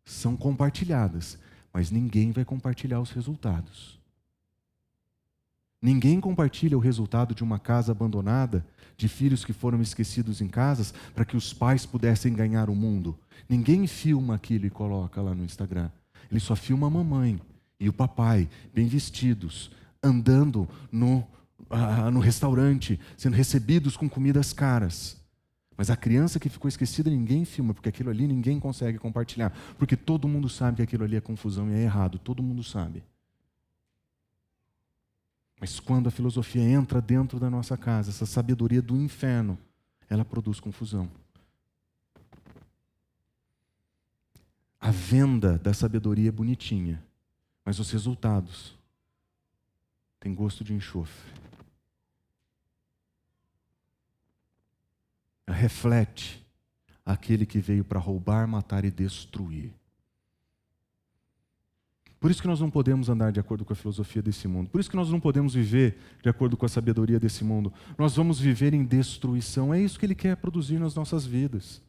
[0.04, 1.38] são compartilhadas,
[1.72, 4.01] mas ninguém vai compartilhar os resultados.
[5.82, 8.64] Ninguém compartilha o resultado de uma casa abandonada,
[8.96, 13.18] de filhos que foram esquecidos em casas, para que os pais pudessem ganhar o mundo.
[13.48, 15.90] Ninguém filma aquilo e coloca lá no Instagram.
[16.30, 17.40] Ele só filma a mamãe
[17.80, 21.26] e o papai, bem vestidos, andando no,
[21.68, 25.20] ah, no restaurante, sendo recebidos com comidas caras.
[25.76, 29.52] Mas a criança que ficou esquecida, ninguém filma, porque aquilo ali ninguém consegue compartilhar.
[29.76, 33.02] Porque todo mundo sabe que aquilo ali é confusão e é errado, todo mundo sabe.
[35.62, 39.56] Mas quando a filosofia entra dentro da nossa casa, essa sabedoria do inferno,
[40.10, 41.08] ela produz confusão.
[44.80, 47.00] A venda da sabedoria é bonitinha,
[47.64, 48.76] mas os resultados
[50.18, 51.30] têm gosto de enxofre.
[55.46, 56.44] Ela reflete
[57.06, 59.72] aquele que veio para roubar, matar e destruir.
[62.22, 64.70] Por isso que nós não podemos andar de acordo com a filosofia desse mundo.
[64.70, 67.72] Por isso que nós não podemos viver de acordo com a sabedoria desse mundo.
[67.98, 69.74] Nós vamos viver em destruição.
[69.74, 71.82] É isso que ele quer produzir nas nossas vidas.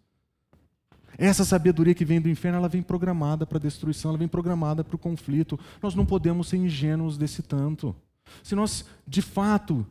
[1.19, 4.84] Essa sabedoria que vem do inferno, ela vem programada para a destruição, ela vem programada
[4.84, 5.60] para o conflito.
[5.80, 7.96] Nós não podemos ser ingênuos desse tanto.
[8.41, 9.86] Se nós, de fato,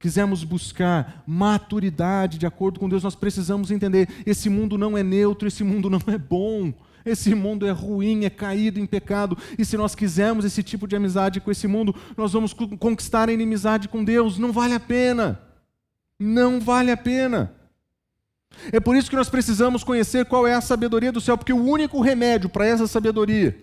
[0.00, 5.46] quisermos buscar maturidade de acordo com Deus, nós precisamos entender: esse mundo não é neutro,
[5.46, 6.74] esse mundo não é bom.
[7.04, 10.96] Esse mundo é ruim, é caído em pecado, e se nós quisermos esse tipo de
[10.96, 14.38] amizade com esse mundo, nós vamos conquistar a inimizade com Deus.
[14.38, 15.40] Não vale a pena.
[16.18, 17.54] Não vale a pena.
[18.72, 21.64] É por isso que nós precisamos conhecer qual é a sabedoria do céu, porque o
[21.64, 23.56] único remédio para essa sabedoria,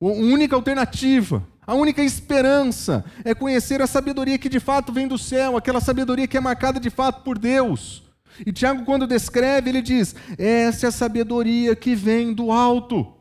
[0.00, 5.18] a única alternativa, a única esperança é conhecer a sabedoria que de fato vem do
[5.18, 8.05] céu, aquela sabedoria que é marcada de fato por Deus.
[8.44, 13.14] E Tiago, quando descreve, ele diz: essa é a sabedoria que vem do alto.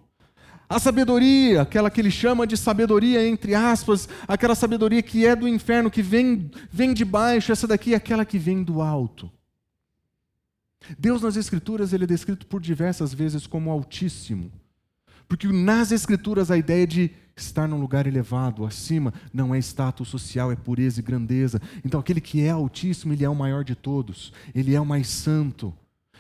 [0.68, 5.48] A sabedoria, aquela que ele chama de sabedoria, entre aspas, aquela sabedoria que é do
[5.48, 9.32] inferno, que vem, vem de baixo, essa daqui é aquela que vem do alto.
[10.98, 14.52] Deus nas Escrituras ele é descrito por diversas vezes como Altíssimo,
[15.28, 20.54] porque nas Escrituras a ideia de Estar num lugar elevado, acima, não é status social,
[20.54, 21.62] é pureza e grandeza.
[21.84, 25.10] Então, aquele que é altíssimo, ele é o maior de todos, ele é o mais
[25.10, 25.74] santo,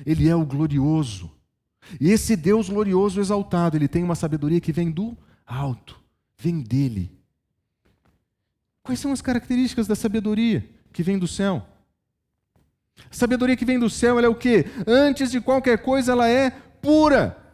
[0.05, 1.31] ele é o glorioso.
[2.01, 5.97] E esse Deus glorioso exaltado, ele tem uma sabedoria que vem do alto,
[6.37, 7.09] vem dele.
[8.83, 11.65] Quais são as características da sabedoria que vem do céu?
[13.09, 14.65] A sabedoria que vem do céu, ela é o quê?
[14.85, 17.44] Antes de qualquer coisa, ela é pura.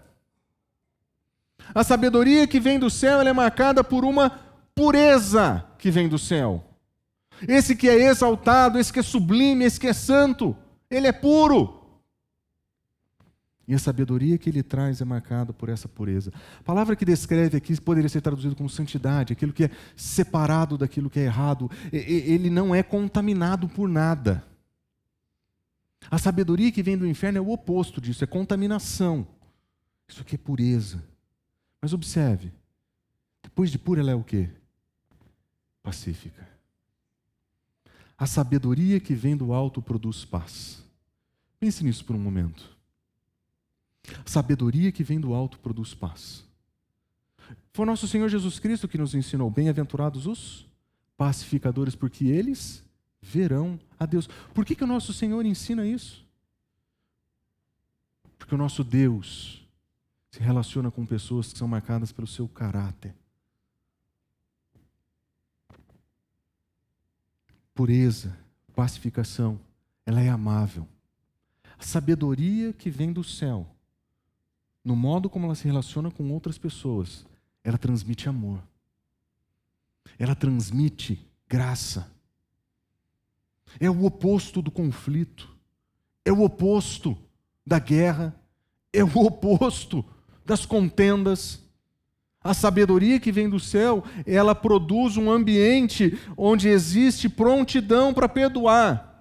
[1.73, 4.29] A sabedoria que vem do céu é marcada por uma
[4.75, 6.63] pureza que vem do céu.
[7.47, 10.55] Esse que é exaltado, esse que é sublime, esse que é santo,
[10.89, 11.81] ele é puro.
[13.67, 16.31] E a sabedoria que ele traz é marcada por essa pureza.
[16.59, 21.09] A palavra que descreve aqui poderia ser traduzida como santidade, aquilo que é separado daquilo
[21.09, 21.71] que é errado.
[21.91, 24.43] Ele não é contaminado por nada.
[26.09, 29.25] A sabedoria que vem do inferno é o oposto disso, é contaminação.
[30.07, 31.10] Isso aqui é pureza.
[31.81, 32.51] Mas observe,
[33.41, 34.49] depois de pura ela é o quê?
[35.81, 36.47] Pacífica.
[38.17, 40.83] A sabedoria que vem do alto produz paz.
[41.59, 42.77] Pense nisso por um momento.
[44.25, 46.43] A sabedoria que vem do alto produz paz.
[47.73, 50.67] Foi nosso Senhor Jesus Cristo que nos ensinou: bem-aventurados os
[51.17, 52.83] pacificadores, porque eles
[53.21, 54.27] verão a Deus.
[54.53, 56.25] Por que, que o nosso Senhor ensina isso?
[58.37, 59.60] Porque o nosso Deus
[60.31, 63.13] se relaciona com pessoas que são marcadas pelo seu caráter.
[67.75, 68.37] Pureza,
[68.73, 69.59] pacificação,
[70.05, 70.87] ela é amável.
[71.77, 73.67] A sabedoria que vem do céu,
[74.83, 77.25] no modo como ela se relaciona com outras pessoas,
[77.63, 78.63] ela transmite amor.
[80.17, 82.09] Ela transmite graça.
[83.79, 85.55] É o oposto do conflito.
[86.23, 87.17] É o oposto
[87.65, 88.35] da guerra.
[88.93, 90.05] É o oposto
[90.45, 91.59] das contendas.
[92.43, 99.11] A sabedoria que vem do céu, ela produz um ambiente onde existe prontidão para perdoar.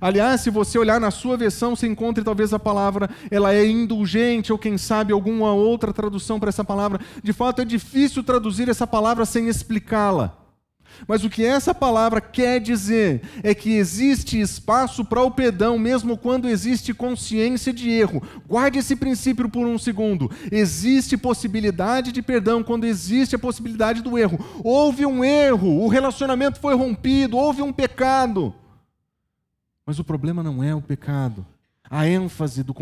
[0.00, 4.52] Aliás, se você olhar na sua versão, você encontra talvez a palavra, ela é indulgente,
[4.52, 7.00] ou quem sabe alguma outra tradução para essa palavra.
[7.22, 10.41] De fato, é difícil traduzir essa palavra sem explicá-la.
[11.06, 16.16] Mas o que essa palavra quer dizer é que existe espaço para o perdão, mesmo
[16.16, 18.22] quando existe consciência de erro.
[18.46, 20.30] Guarde esse princípio por um segundo.
[20.50, 24.38] Existe possibilidade de perdão quando existe a possibilidade do erro.
[24.62, 28.54] Houve um erro, o relacionamento foi rompido, houve um pecado.
[29.84, 31.44] Mas o problema não é o pecado.
[31.92, 32.72] A ênfase do,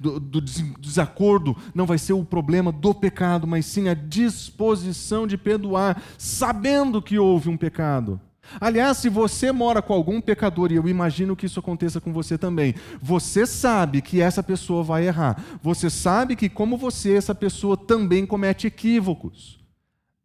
[0.00, 5.36] do, do, desacordo não vai ser o problema do pecado, mas sim a disposição de
[5.36, 8.18] perdoar, sabendo que houve um pecado.
[8.58, 12.38] Aliás, se você mora com algum pecador, e eu imagino que isso aconteça com você
[12.38, 15.44] também, você sabe que essa pessoa vai errar.
[15.62, 19.60] Você sabe que, como você, essa pessoa também comete equívocos.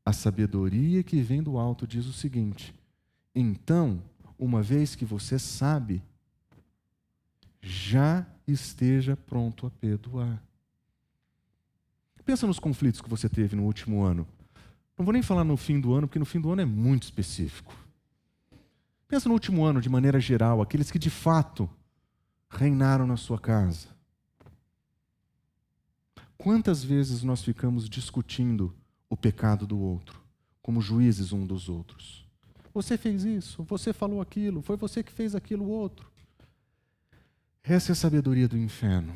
[0.05, 2.73] A sabedoria que vem do alto diz o seguinte:
[3.35, 4.01] então,
[4.39, 6.01] uma vez que você sabe,
[7.61, 10.41] já esteja pronto a perdoar.
[12.25, 14.27] Pensa nos conflitos que você teve no último ano.
[14.97, 17.03] Não vou nem falar no fim do ano, porque no fim do ano é muito
[17.03, 17.75] específico.
[19.07, 21.69] Pensa no último ano de maneira geral, aqueles que de fato
[22.49, 23.87] reinaram na sua casa.
[26.37, 28.75] Quantas vezes nós ficamos discutindo
[29.09, 30.21] o pecado do outro,
[30.61, 32.25] como juízes um dos outros?
[32.73, 36.10] Você fez isso, você falou aquilo, foi você que fez aquilo outro.
[37.63, 39.13] Essa é a sabedoria do inferno.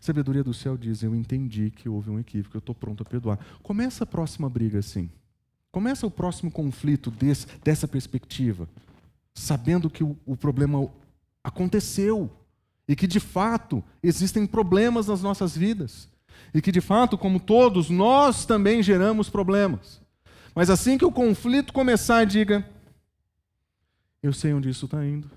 [0.00, 3.38] Sabedoria do céu diz: Eu entendi que houve um equívoco, eu estou pronto a perdoar.
[3.62, 5.08] Começa a próxima briga assim.
[5.70, 8.68] Começa o próximo conflito desse, dessa perspectiva,
[9.32, 10.90] sabendo que o, o problema
[11.42, 12.30] aconteceu
[12.86, 16.08] e que de fato existem problemas nas nossas vidas.
[16.52, 20.00] E que de fato, como todos, nós também geramos problemas.
[20.54, 22.68] Mas assim que o conflito começar, diga:
[24.20, 25.30] Eu sei onde isso está indo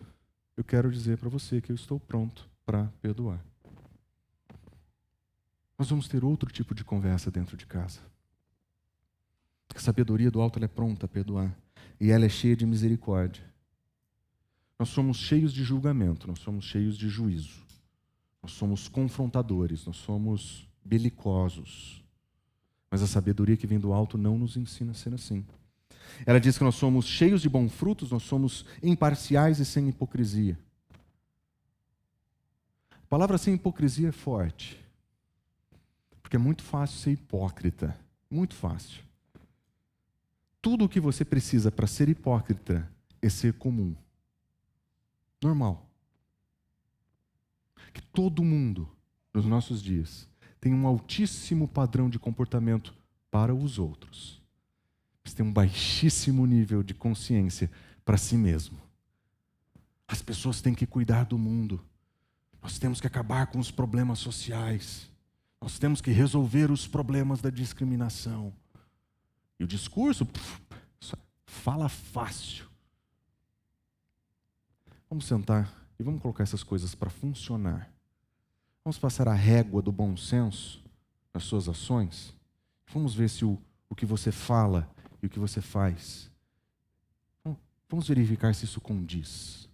[0.58, 3.44] eu quero dizer para você que eu estou pronto para perdoar.
[5.78, 8.00] Nós vamos ter outro tipo de conversa dentro de casa.
[9.76, 11.54] A sabedoria do alto é pronta a perdoar
[12.00, 13.44] e ela é cheia de misericórdia.
[14.80, 17.66] Nós somos cheios de julgamento, nós somos cheios de juízo.
[18.42, 22.04] Nós somos confrontadores, nós somos belicosos.
[22.90, 25.46] Mas a sabedoria que vem do alto não nos ensina a ser assim.
[26.26, 30.58] Ela diz que nós somos cheios de bons frutos, nós somos imparciais e sem hipocrisia.
[32.92, 34.84] A palavra sem hipocrisia é forte.
[36.22, 37.98] Porque é muito fácil ser hipócrita.
[38.30, 39.04] Muito fácil.
[40.62, 42.90] Tudo o que você precisa para ser hipócrita
[43.22, 43.96] é ser comum.
[45.42, 45.88] Normal.
[47.94, 48.90] Que todo mundo,
[49.34, 50.28] nos nossos dias,
[50.60, 52.96] tem um altíssimo padrão de comportamento
[53.30, 54.45] para os outros
[55.34, 57.72] tem um baixíssimo nível de consciência
[58.04, 58.78] para si mesmo.
[60.08, 61.84] As pessoas têm que cuidar do mundo.
[62.62, 65.10] Nós temos que acabar com os problemas sociais.
[65.60, 68.54] Nós temos que resolver os problemas da discriminação.
[69.60, 70.62] E o discurso puf,
[71.46, 72.66] fala fácil.
[75.10, 77.90] Vamos sentar e vamos colocar essas coisas para funcionar.
[78.84, 80.84] Vamos passar a régua do bom senso
[81.34, 82.36] nas suas ações.
[82.94, 83.58] Vamos ver se o,
[83.90, 84.88] o que você fala
[85.26, 86.30] e o que você faz.
[87.90, 89.70] Vamos verificar se isso condiz.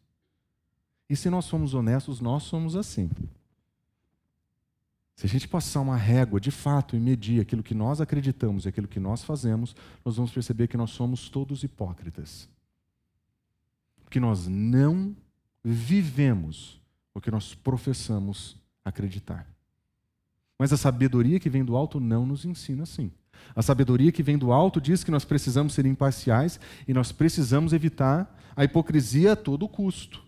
[1.09, 3.09] E se nós somos honestos, nós somos assim.
[5.15, 8.69] Se a gente passar uma régua de fato e medir aquilo que nós acreditamos e
[8.69, 12.49] aquilo que nós fazemos, nós vamos perceber que nós somos todos hipócritas.
[14.09, 15.15] Que nós não
[15.63, 16.81] vivemos
[17.13, 19.47] o que nós professamos acreditar.
[20.57, 23.11] Mas a sabedoria que vem do alto não nos ensina assim.
[23.55, 27.73] A sabedoria que vem do alto diz que nós precisamos ser imparciais e nós precisamos
[27.73, 30.23] evitar a hipocrisia a todo custo.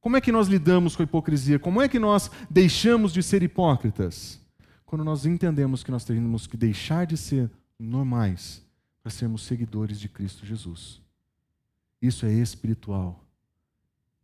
[0.00, 1.58] Como é que nós lidamos com a hipocrisia?
[1.58, 4.40] Como é que nós deixamos de ser hipócritas?
[4.84, 8.62] Quando nós entendemos que nós temos que deixar de ser normais
[9.02, 11.00] para sermos seguidores de Cristo Jesus.
[12.00, 13.24] Isso é espiritual.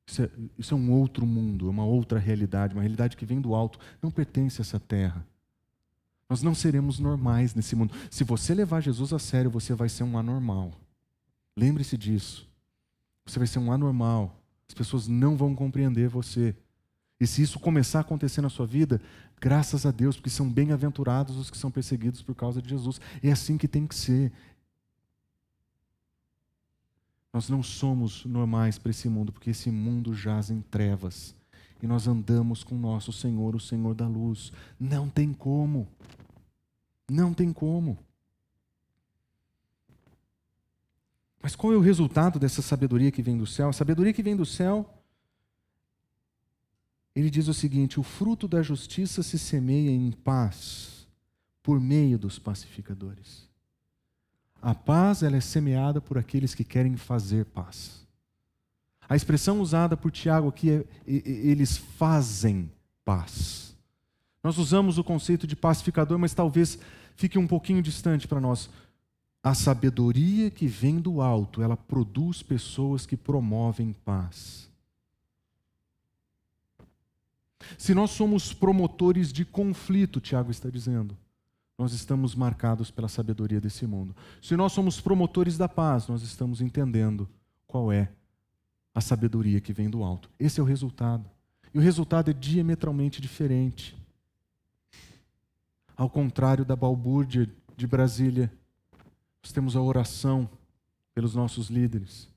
[0.06, 3.40] Isso é, isso é um outro mundo, é uma outra realidade, uma realidade que vem
[3.40, 5.24] do alto, não pertence a essa terra.
[6.28, 7.94] Nós não seremos normais nesse mundo.
[8.10, 10.72] Se você levar Jesus a sério, você vai ser um anormal.
[11.56, 12.46] Lembre-se disso.
[13.24, 14.38] Você vai ser um anormal.
[14.68, 16.54] As pessoas não vão compreender você.
[17.18, 19.00] E se isso começar a acontecer na sua vida,
[19.40, 23.00] graças a Deus, porque são bem-aventurados os que são perseguidos por causa de Jesus.
[23.22, 24.30] É assim que tem que ser.
[27.32, 31.37] Nós não somos normais para esse mundo, porque esse mundo jaz em trevas
[31.82, 34.52] e nós andamos com nosso Senhor, o Senhor da luz.
[34.78, 35.88] Não tem como.
[37.08, 37.98] Não tem como.
[41.40, 43.68] Mas qual é o resultado dessa sabedoria que vem do céu?
[43.68, 44.92] A sabedoria que vem do céu,
[47.14, 51.06] ele diz o seguinte: o fruto da justiça se semeia em paz
[51.62, 53.48] por meio dos pacificadores.
[54.60, 58.07] A paz ela é semeada por aqueles que querem fazer paz.
[59.08, 62.70] A expressão usada por Tiago aqui é eles fazem
[63.04, 63.74] paz.
[64.42, 66.78] Nós usamos o conceito de pacificador, mas talvez
[67.16, 68.68] fique um pouquinho distante para nós.
[69.42, 74.68] A sabedoria que vem do alto, ela produz pessoas que promovem paz.
[77.76, 81.16] Se nós somos promotores de conflito, Tiago está dizendo,
[81.78, 84.14] nós estamos marcados pela sabedoria desse mundo.
[84.42, 87.28] Se nós somos promotores da paz, nós estamos entendendo
[87.66, 88.10] qual é
[88.94, 90.30] a sabedoria que vem do alto.
[90.38, 91.28] Esse é o resultado.
[91.72, 93.96] E o resultado é diametralmente diferente.
[95.96, 98.52] Ao contrário da balbúrdia de Brasília,
[99.42, 100.48] nós temos a oração
[101.14, 102.28] pelos nossos líderes.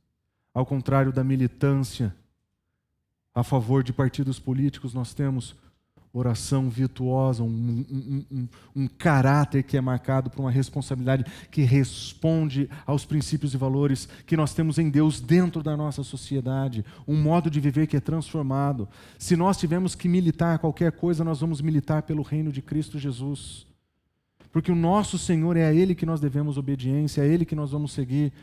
[0.54, 2.16] Ao contrário da militância
[3.34, 5.56] a favor de partidos políticos, nós temos
[6.14, 12.70] oração virtuosa, um, um, um, um, caráter que é marcado por uma responsabilidade que responde
[12.86, 17.49] aos princípios e valores que nós temos em Deus dentro da nossa sociedade, um modo
[17.49, 18.89] de viver que é transformado.
[19.18, 23.66] Se nós tivermos que militar qualquer coisa, nós vamos militar pelo reino de Cristo Jesus.
[24.51, 27.55] Porque o nosso Senhor é a Ele que nós devemos obediência, é a Ele que
[27.55, 28.34] nós vamos seguir.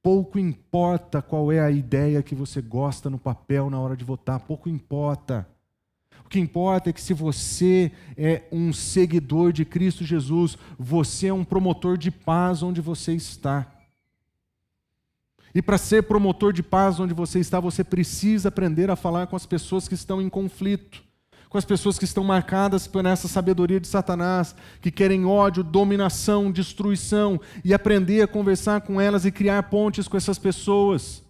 [0.00, 4.38] Pouco importa qual é a ideia que você gosta no papel na hora de votar,
[4.38, 5.44] pouco importa.
[6.28, 11.32] O que importa é que se você é um seguidor de Cristo Jesus, você é
[11.32, 13.66] um promotor de paz onde você está.
[15.54, 19.36] E para ser promotor de paz onde você está, você precisa aprender a falar com
[19.36, 21.02] as pessoas que estão em conflito,
[21.48, 26.52] com as pessoas que estão marcadas por essa sabedoria de Satanás, que querem ódio, dominação,
[26.52, 31.22] destruição, e aprender a conversar com elas e criar pontes com essas pessoas,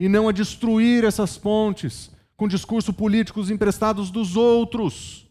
[0.00, 5.24] e não a destruir essas pontes, com discurso políticos emprestados dos outros.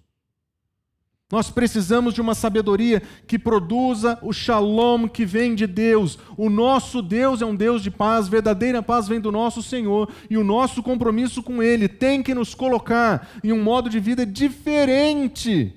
[1.33, 6.19] Nós precisamos de uma sabedoria que produza o shalom que vem de Deus.
[6.37, 10.37] O nosso Deus é um Deus de paz, verdadeira paz vem do nosso Senhor, e
[10.37, 15.73] o nosso compromisso com Ele tem que nos colocar em um modo de vida diferente.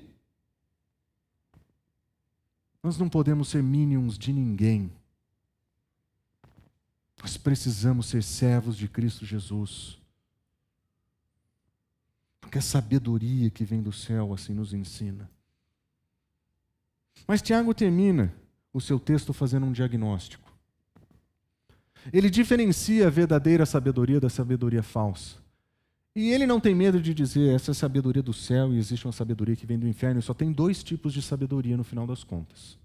[2.83, 4.91] Nós não podemos ser minions de ninguém.
[7.19, 9.96] Nós precisamos ser servos de Cristo Jesus.
[12.47, 15.29] Porque a sabedoria que vem do céu assim nos ensina.
[17.27, 18.33] Mas Tiago termina
[18.71, 20.49] o seu texto fazendo um diagnóstico.
[22.13, 25.35] Ele diferencia a verdadeira sabedoria da sabedoria falsa.
[26.15, 29.05] E ele não tem medo de dizer essa é a sabedoria do céu e existe
[29.05, 30.21] uma sabedoria que vem do inferno.
[30.21, 32.77] E só tem dois tipos de sabedoria no final das contas.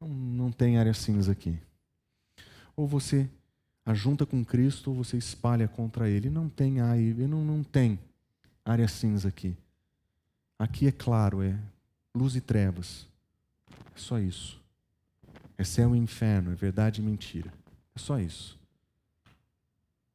[0.00, 1.58] Não, não tem área cinza aqui.
[2.74, 3.28] Ou você
[3.84, 6.30] ajunta com Cristo ou você espalha contra ele.
[6.30, 7.98] Não tem aí, não, não tem
[8.66, 9.56] área cinza aqui.
[10.58, 11.56] Aqui é claro, é
[12.14, 13.06] luz e trevas.
[13.94, 14.60] É só isso.
[15.56, 17.52] É céu e inferno, é verdade e mentira.
[17.94, 18.58] É só isso.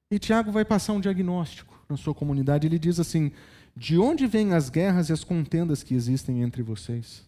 [0.09, 2.67] E Tiago vai passar um diagnóstico na sua comunidade.
[2.67, 3.31] Ele diz assim:
[3.75, 7.23] De onde vêm as guerras e as contendas que existem entre vocês?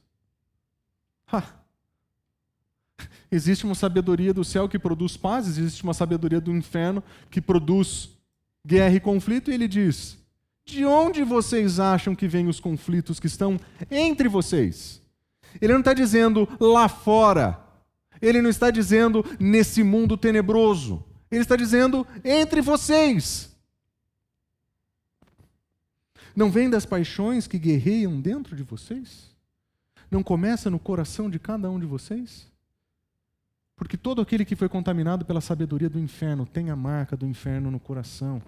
[1.32, 1.44] Ha!
[3.32, 8.12] Existe uma sabedoria do céu que produz paz, existe uma sabedoria do inferno que produz
[8.66, 10.23] guerra e conflito, e ele diz:
[10.66, 13.60] de onde vocês acham que vêm os conflitos que estão
[13.92, 15.02] entre vocês?
[15.62, 17.60] Ele não está dizendo lá fora.
[18.22, 21.04] Ele não está dizendo nesse mundo tenebroso.
[21.30, 23.54] Ele está dizendo entre vocês.
[26.36, 29.30] Não vem das paixões que guerreiam dentro de vocês?
[30.10, 32.48] Não começa no coração de cada um de vocês?
[33.76, 37.70] Porque todo aquele que foi contaminado pela sabedoria do inferno tem a marca do inferno
[37.70, 38.42] no coração.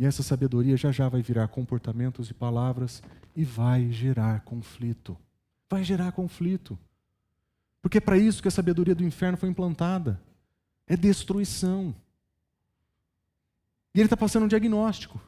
[0.00, 3.02] E essa sabedoria já já vai virar comportamentos e palavras
[3.36, 5.14] e vai gerar conflito.
[5.68, 6.78] Vai gerar conflito.
[7.82, 10.18] Porque é para isso que a sabedoria do inferno foi implantada.
[10.86, 11.94] É destruição.
[13.94, 15.20] E ele está passando um diagnóstico.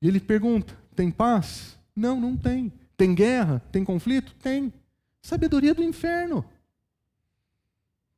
[0.00, 1.78] E ele pergunta: tem paz?
[1.94, 2.72] Não, não tem.
[2.96, 3.62] Tem guerra?
[3.70, 4.34] Tem conflito?
[4.36, 4.72] Tem.
[5.20, 6.46] Sabedoria do inferno.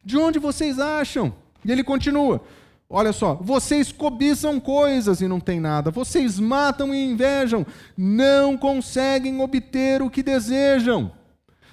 [0.04, 1.34] De onde vocês acham?
[1.64, 2.46] E ele continua:
[2.94, 7.66] Olha só, vocês cobiçam coisas e não tem nada, vocês matam e invejam,
[7.96, 11.10] não conseguem obter o que desejam.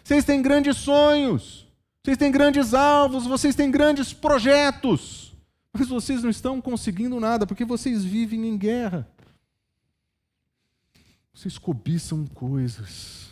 [0.02, 1.68] Vocês têm grandes sonhos,
[2.02, 5.36] vocês têm grandes alvos, vocês têm grandes projetos,
[5.74, 9.06] mas vocês não estão conseguindo nada porque vocês vivem em guerra.
[11.34, 13.28] Vocês cobiçam coisas,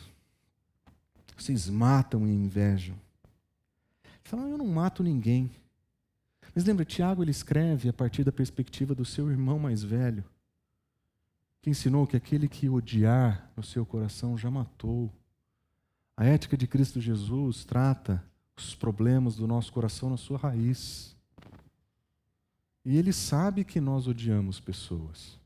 [1.37, 2.97] vocês matam e invejam.
[4.25, 5.49] Falam, eu não mato ninguém.
[6.57, 10.23] Mas lembra, Tiago ele escreve a partir da perspectiva do seu irmão mais velho,
[11.61, 15.13] que ensinou que aquele que odiar no seu coração já matou.
[16.17, 21.15] A ética de Cristo Jesus trata os problemas do nosso coração na sua raiz.
[22.83, 25.39] E Ele sabe que nós odiamos pessoas.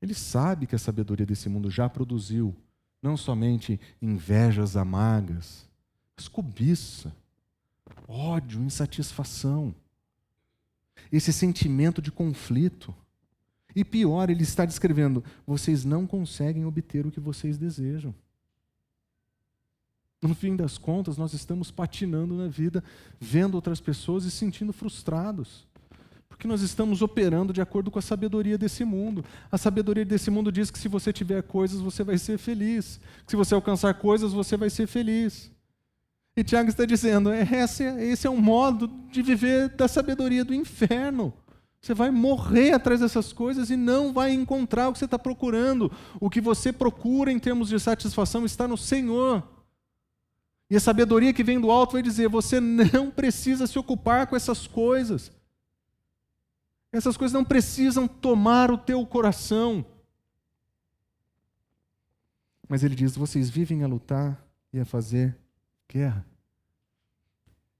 [0.00, 2.54] Ele sabe que a sabedoria desse mundo já produziu
[3.02, 5.68] não somente invejas amargas,
[6.16, 7.12] mas cobiça,
[8.06, 9.74] ódio, insatisfação,
[11.10, 12.94] esse sentimento de conflito.
[13.74, 18.14] E pior, ele está descrevendo: vocês não conseguem obter o que vocês desejam.
[20.22, 22.82] No fim das contas, nós estamos patinando na vida,
[23.20, 25.66] vendo outras pessoas e sentindo frustrados.
[26.28, 29.24] Porque nós estamos operando de acordo com a sabedoria desse mundo.
[29.52, 32.98] A sabedoria desse mundo diz que se você tiver coisas, você vai ser feliz.
[33.24, 35.52] Que se você alcançar coisas, você vai ser feliz.
[36.36, 40.54] E Tiago está dizendo: é, esse, esse é um modo de viver da sabedoria do
[40.54, 41.32] inferno.
[41.80, 45.92] Você vai morrer atrás dessas coisas e não vai encontrar o que você está procurando.
[46.18, 49.46] O que você procura em termos de satisfação está no Senhor.
[50.70, 54.34] E a sabedoria que vem do alto vai dizer: você não precisa se ocupar com
[54.34, 55.30] essas coisas.
[56.90, 59.84] Essas coisas não precisam tomar o teu coração.
[62.68, 65.36] Mas ele diz: vocês vivem a lutar e a fazer
[65.88, 66.24] guerra.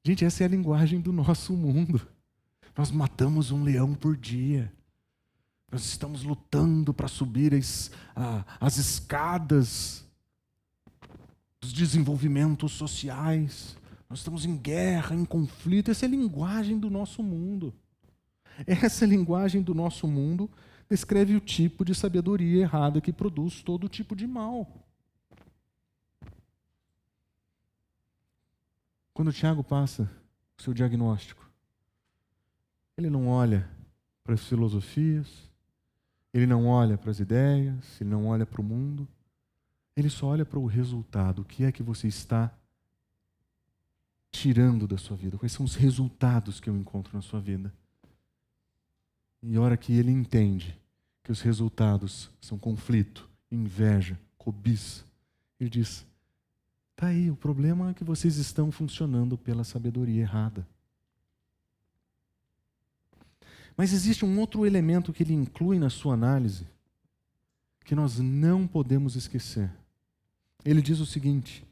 [0.05, 2.07] Gente, essa é a linguagem do nosso mundo.
[2.76, 4.72] Nós matamos um leão por dia.
[5.70, 7.90] Nós estamos lutando para subir as,
[8.61, 10.05] as escadas
[11.61, 13.76] dos desenvolvimentos sociais.
[14.09, 15.90] Nós estamos em guerra, em conflito.
[15.90, 17.72] Essa é a linguagem do nosso mundo.
[18.66, 20.50] Essa linguagem do nosso mundo
[20.88, 24.84] descreve o tipo de sabedoria errada que produz todo tipo de mal.
[29.15, 30.11] Quando o Tiago passa
[30.59, 31.49] o seu diagnóstico,
[32.97, 33.69] ele não olha
[34.25, 35.49] para as filosofias,
[36.33, 39.07] ele não olha para as ideias, ele não olha para o mundo,
[39.97, 41.43] ele só olha para o resultado.
[41.43, 42.53] O que é que você está
[44.33, 45.39] tirando da sua vida?
[45.39, 47.73] Quais são os resultados que eu encontro na sua vida?
[49.41, 50.77] E a hora que ele entende
[51.23, 55.05] que os resultados são conflito, inveja, cobiça,
[55.61, 56.05] ele diz:
[56.95, 60.64] Está aí, o problema é que vocês estão funcionando pela sabedoria errada.
[63.76, 66.68] Mas existe um outro elemento que ele inclui na sua análise,
[67.84, 69.68] que nós não podemos esquecer.
[70.64, 71.66] Ele diz o seguinte: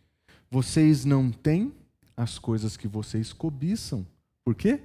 [0.50, 1.72] vocês não têm
[2.16, 4.04] as coisas que vocês cobiçam.
[4.44, 4.80] Por quê?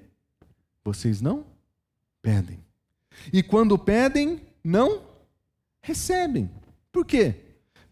[0.85, 1.45] Vocês não
[2.21, 2.59] pedem.
[3.33, 5.01] E quando pedem, não
[5.81, 6.47] recebem.
[6.91, 7.46] Por quê?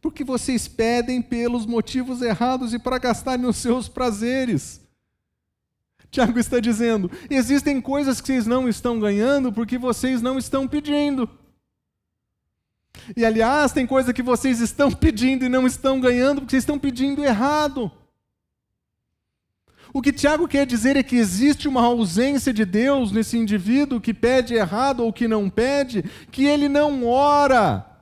[0.05, 4.79] Porque vocês pedem pelos motivos errados e para gastar nos seus prazeres.
[6.11, 11.27] Tiago está dizendo: existem coisas que vocês não estão ganhando porque vocês não estão pedindo.
[13.17, 16.77] E aliás, tem coisa que vocês estão pedindo e não estão ganhando porque vocês estão
[16.77, 17.91] pedindo errado.
[19.91, 24.13] O que Tiago quer dizer é que existe uma ausência de Deus nesse indivíduo que
[24.13, 27.94] pede errado ou que não pede, que ele não ora.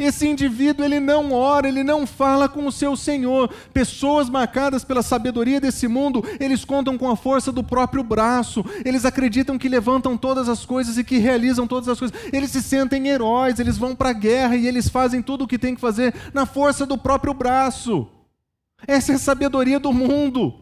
[0.00, 3.50] Esse indivíduo, ele não ora, ele não fala com o seu Senhor.
[3.70, 8.64] Pessoas marcadas pela sabedoria desse mundo, eles contam com a força do próprio braço.
[8.82, 12.18] Eles acreditam que levantam todas as coisas e que realizam todas as coisas.
[12.32, 15.58] Eles se sentem heróis, eles vão para a guerra e eles fazem tudo o que
[15.58, 18.08] tem que fazer na força do próprio braço.
[18.86, 20.54] Essa é a sabedoria do mundo.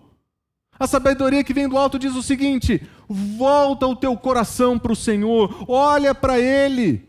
[0.81, 4.97] A sabedoria que vem do alto diz o seguinte: volta o teu coração para o
[4.97, 7.08] Senhor, olha para Ele,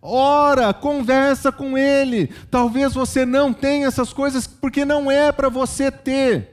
[0.00, 2.28] ora, conversa com Ele.
[2.50, 6.52] Talvez você não tenha essas coisas porque não é para você ter.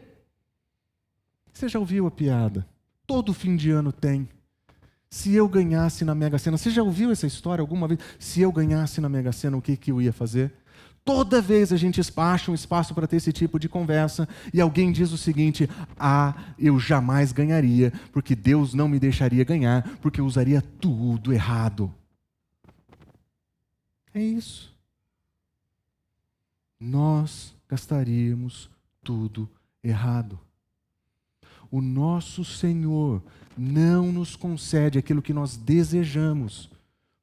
[1.54, 2.66] Você já ouviu a piada?
[3.06, 4.28] Todo fim de ano tem.
[5.10, 8.00] Se eu ganhasse na Mega Sena, você já ouviu essa história alguma vez?
[8.20, 10.54] Se eu ganhasse na Mega Sena, o que, que eu ia fazer?
[11.04, 14.92] Toda vez a gente acha um espaço para ter esse tipo de conversa e alguém
[14.92, 15.68] diz o seguinte:
[15.98, 21.92] Ah, eu jamais ganharia, porque Deus não me deixaria ganhar, porque eu usaria tudo errado.
[24.14, 24.74] É isso.
[26.80, 28.70] Nós gastaríamos
[29.04, 29.50] tudo
[29.84, 30.40] errado.
[31.72, 33.22] O nosso Senhor
[33.58, 36.70] não nos concede aquilo que nós desejamos,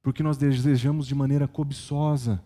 [0.02, 2.40] porque nós desejamos de maneira cobiçosa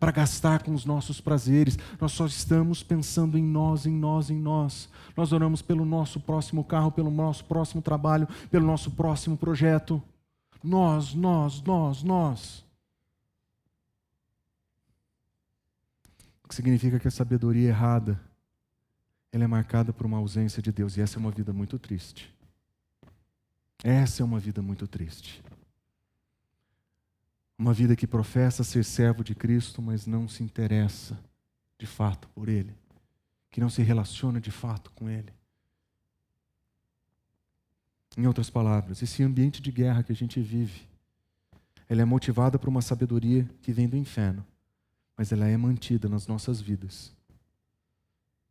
[0.00, 1.78] para gastar com os nossos prazeres.
[2.00, 4.88] Nós só estamos pensando em nós, em nós, em nós.
[5.16, 10.02] Nós oramos pelo nosso próximo carro, pelo nosso próximo trabalho, pelo nosso próximo projeto.
[10.62, 12.67] Nós, nós, nós, nós.
[16.48, 18.18] O que significa que a sabedoria errada
[19.30, 22.34] ela é marcada por uma ausência de Deus e essa é uma vida muito triste.
[23.84, 25.42] Essa é uma vida muito triste.
[27.58, 31.22] Uma vida que professa ser servo de Cristo, mas não se interessa
[31.78, 32.74] de fato por Ele.
[33.50, 35.30] que não se relaciona de fato com Ele.
[38.16, 40.88] Em outras palavras, esse ambiente de guerra que a gente vive,
[41.90, 44.46] ela é motivada por uma sabedoria que vem do inferno,
[45.18, 47.12] mas ela é mantida nas nossas vidas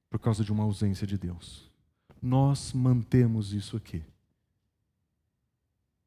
[0.10, 1.72] por causa de uma ausência de Deus.
[2.22, 4.04] Nós mantemos isso aqui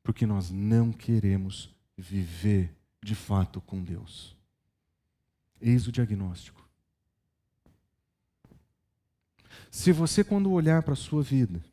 [0.03, 4.37] porque nós não queremos viver de fato com Deus.
[5.61, 6.69] Eis o diagnóstico.
[9.71, 11.65] Se você, quando olhar para a sua vida,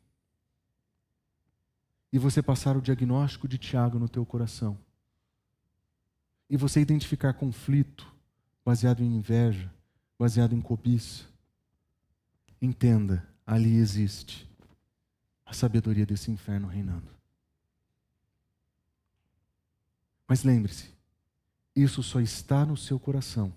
[2.12, 4.78] e você passar o diagnóstico de Tiago no teu coração,
[6.48, 8.17] e você identificar conflito
[8.68, 9.72] baseado em inveja,
[10.18, 11.24] baseado em cobiça,
[12.60, 14.46] entenda, ali existe
[15.46, 17.08] a sabedoria desse inferno reinando.
[20.26, 20.94] Mas lembre-se,
[21.74, 23.54] isso só está no seu coração,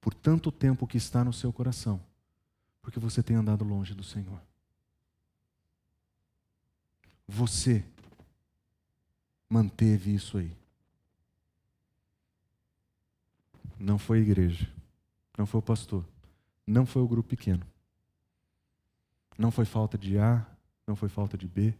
[0.00, 2.04] por tanto tempo que está no seu coração,
[2.82, 4.42] porque você tem andado longe do Senhor.
[7.28, 7.84] Você
[9.48, 10.63] manteve isso aí.
[13.84, 14.66] Não foi a igreja,
[15.36, 16.08] não foi o pastor,
[16.66, 17.66] não foi o grupo pequeno.
[19.36, 20.46] Não foi falta de A,
[20.86, 21.74] não foi falta de B,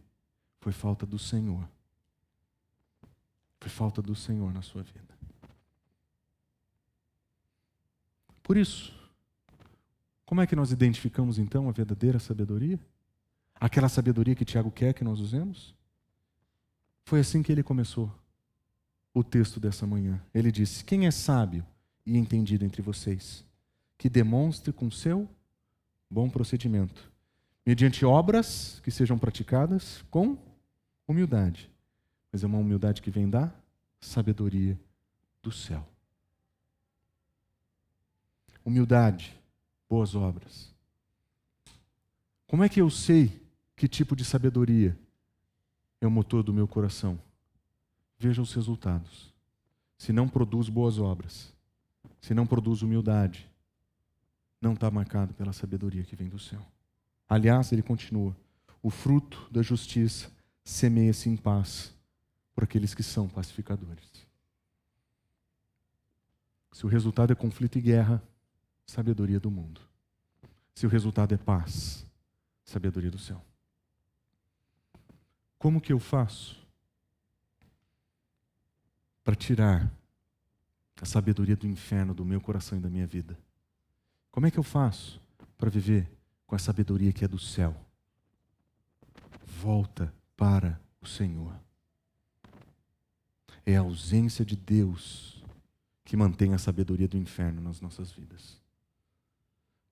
[0.59, 1.67] foi falta do Senhor.
[3.59, 5.17] Foi falta do Senhor na sua vida.
[8.43, 8.93] Por isso,
[10.27, 12.79] como é que nós identificamos então a verdadeira sabedoria?
[13.55, 15.73] Aquela sabedoria que Tiago quer que nós usemos?
[17.03, 18.13] Foi assim que ele começou
[19.11, 20.23] o texto dessa manhã.
[20.31, 21.65] Ele disse: Quem é sábio
[22.05, 23.45] e entendido entre vocês,
[23.97, 25.27] que demonstre com seu
[26.09, 27.11] bom procedimento,
[27.65, 30.37] mediante obras que sejam praticadas com
[31.07, 31.69] humildade
[32.35, 33.49] mas é uma humildade que vem da
[33.97, 34.77] sabedoria
[35.41, 35.87] do céu.
[38.65, 39.39] Humildade,
[39.87, 40.75] boas obras.
[42.45, 43.41] Como é que eu sei
[43.73, 44.99] que tipo de sabedoria
[46.01, 47.17] é o motor do meu coração?
[48.19, 49.33] Veja os resultados.
[49.97, 51.54] Se não produz boas obras,
[52.25, 53.47] se não produz humildade,
[54.59, 56.65] não está marcado pela sabedoria que vem do céu.
[57.29, 58.35] Aliás, ele continua:
[58.81, 60.31] o fruto da justiça
[60.63, 61.93] semeia-se em paz
[62.55, 64.25] por aqueles que são pacificadores.
[66.71, 68.19] Se o resultado é conflito e guerra,
[68.87, 69.79] sabedoria do mundo.
[70.73, 72.07] Se o resultado é paz,
[72.63, 73.39] sabedoria do céu.
[75.59, 76.57] Como que eu faço
[79.23, 79.93] para tirar
[81.01, 83.37] a sabedoria do inferno do meu coração e da minha vida?
[84.31, 85.21] Como é que eu faço
[85.57, 86.11] para viver
[86.45, 87.75] com a sabedoria que é do céu?
[89.45, 91.53] Volta para o Senhor.
[93.65, 95.43] É a ausência de Deus
[96.03, 98.61] que mantém a sabedoria do inferno nas nossas vidas.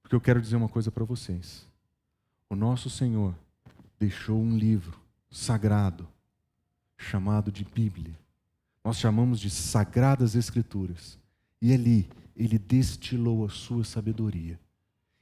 [0.02, 1.68] Porque eu quero dizer uma coisa para vocês.
[2.50, 3.36] O nosso Senhor
[3.98, 5.00] deixou um livro
[5.32, 6.08] sagrado
[6.98, 8.23] chamado de Bíblia.
[8.84, 11.18] Nós chamamos de Sagradas Escrituras.
[11.62, 14.60] E ali ele destilou a sua sabedoria.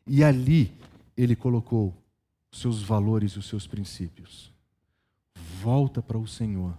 [0.08, 0.74] E ali
[1.16, 1.96] ele colocou
[2.52, 4.52] os seus valores e os seus princípios.
[5.62, 6.78] Volta para o Senhor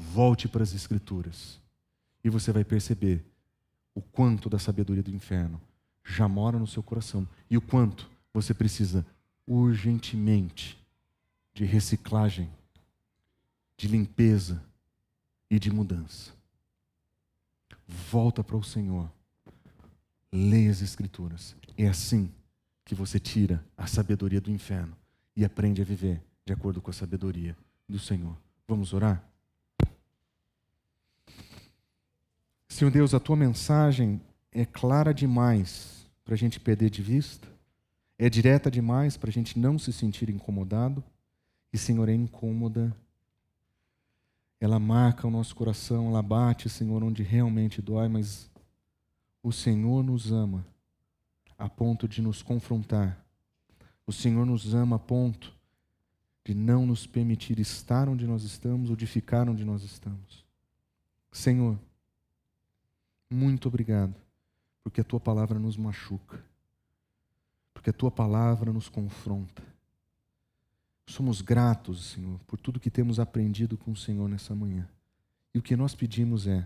[0.00, 1.60] Volte para as Escrituras
[2.24, 3.22] e você vai perceber
[3.94, 5.60] o quanto da sabedoria do inferno
[6.02, 9.04] já mora no seu coração e o quanto você precisa
[9.46, 10.82] urgentemente
[11.52, 12.50] de reciclagem,
[13.76, 14.62] de limpeza
[15.50, 16.32] e de mudança.
[17.86, 19.10] Volta para o Senhor.
[20.32, 21.56] Leia as Escrituras.
[21.76, 22.32] É assim
[22.84, 24.96] que você tira a sabedoria do inferno
[25.34, 27.56] e aprende a viver de acordo com a sabedoria
[27.88, 28.36] do Senhor.
[28.66, 29.24] Vamos orar?
[32.68, 34.20] Senhor Deus, a tua mensagem
[34.52, 37.48] é clara demais para a gente perder de vista,
[38.18, 41.02] é direta demais para a gente não se sentir incomodado,
[41.72, 42.94] e, Senhor, é incômoda.
[44.60, 48.50] Ela marca o nosso coração, ela bate, Senhor, onde realmente dói, mas
[49.42, 50.66] o Senhor nos ama
[51.56, 53.24] a ponto de nos confrontar.
[54.06, 55.54] O Senhor nos ama a ponto
[56.44, 60.44] de não nos permitir estar onde nós estamos ou de ficar onde nós estamos.
[61.32, 61.78] Senhor,
[63.30, 64.14] muito obrigado,
[64.82, 66.44] porque a tua palavra nos machuca,
[67.72, 69.69] porque a tua palavra nos confronta.
[71.10, 74.88] Somos gratos, Senhor, por tudo que temos aprendido com o Senhor nessa manhã.
[75.52, 76.64] E o que nós pedimos é: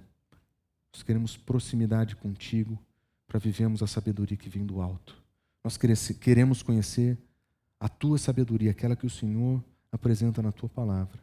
[0.92, 2.78] nós queremos proximidade contigo
[3.26, 5.16] para vivermos a sabedoria que vem do alto.
[5.64, 7.18] Nós queremos conhecer
[7.80, 11.18] a tua sabedoria, aquela que o Senhor apresenta na tua palavra.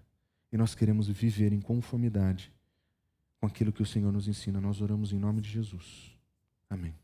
[0.51, 2.51] E nós queremos viver em conformidade
[3.39, 4.59] com aquilo que o Senhor nos ensina.
[4.59, 6.17] Nós oramos em nome de Jesus.
[6.67, 7.01] Amém.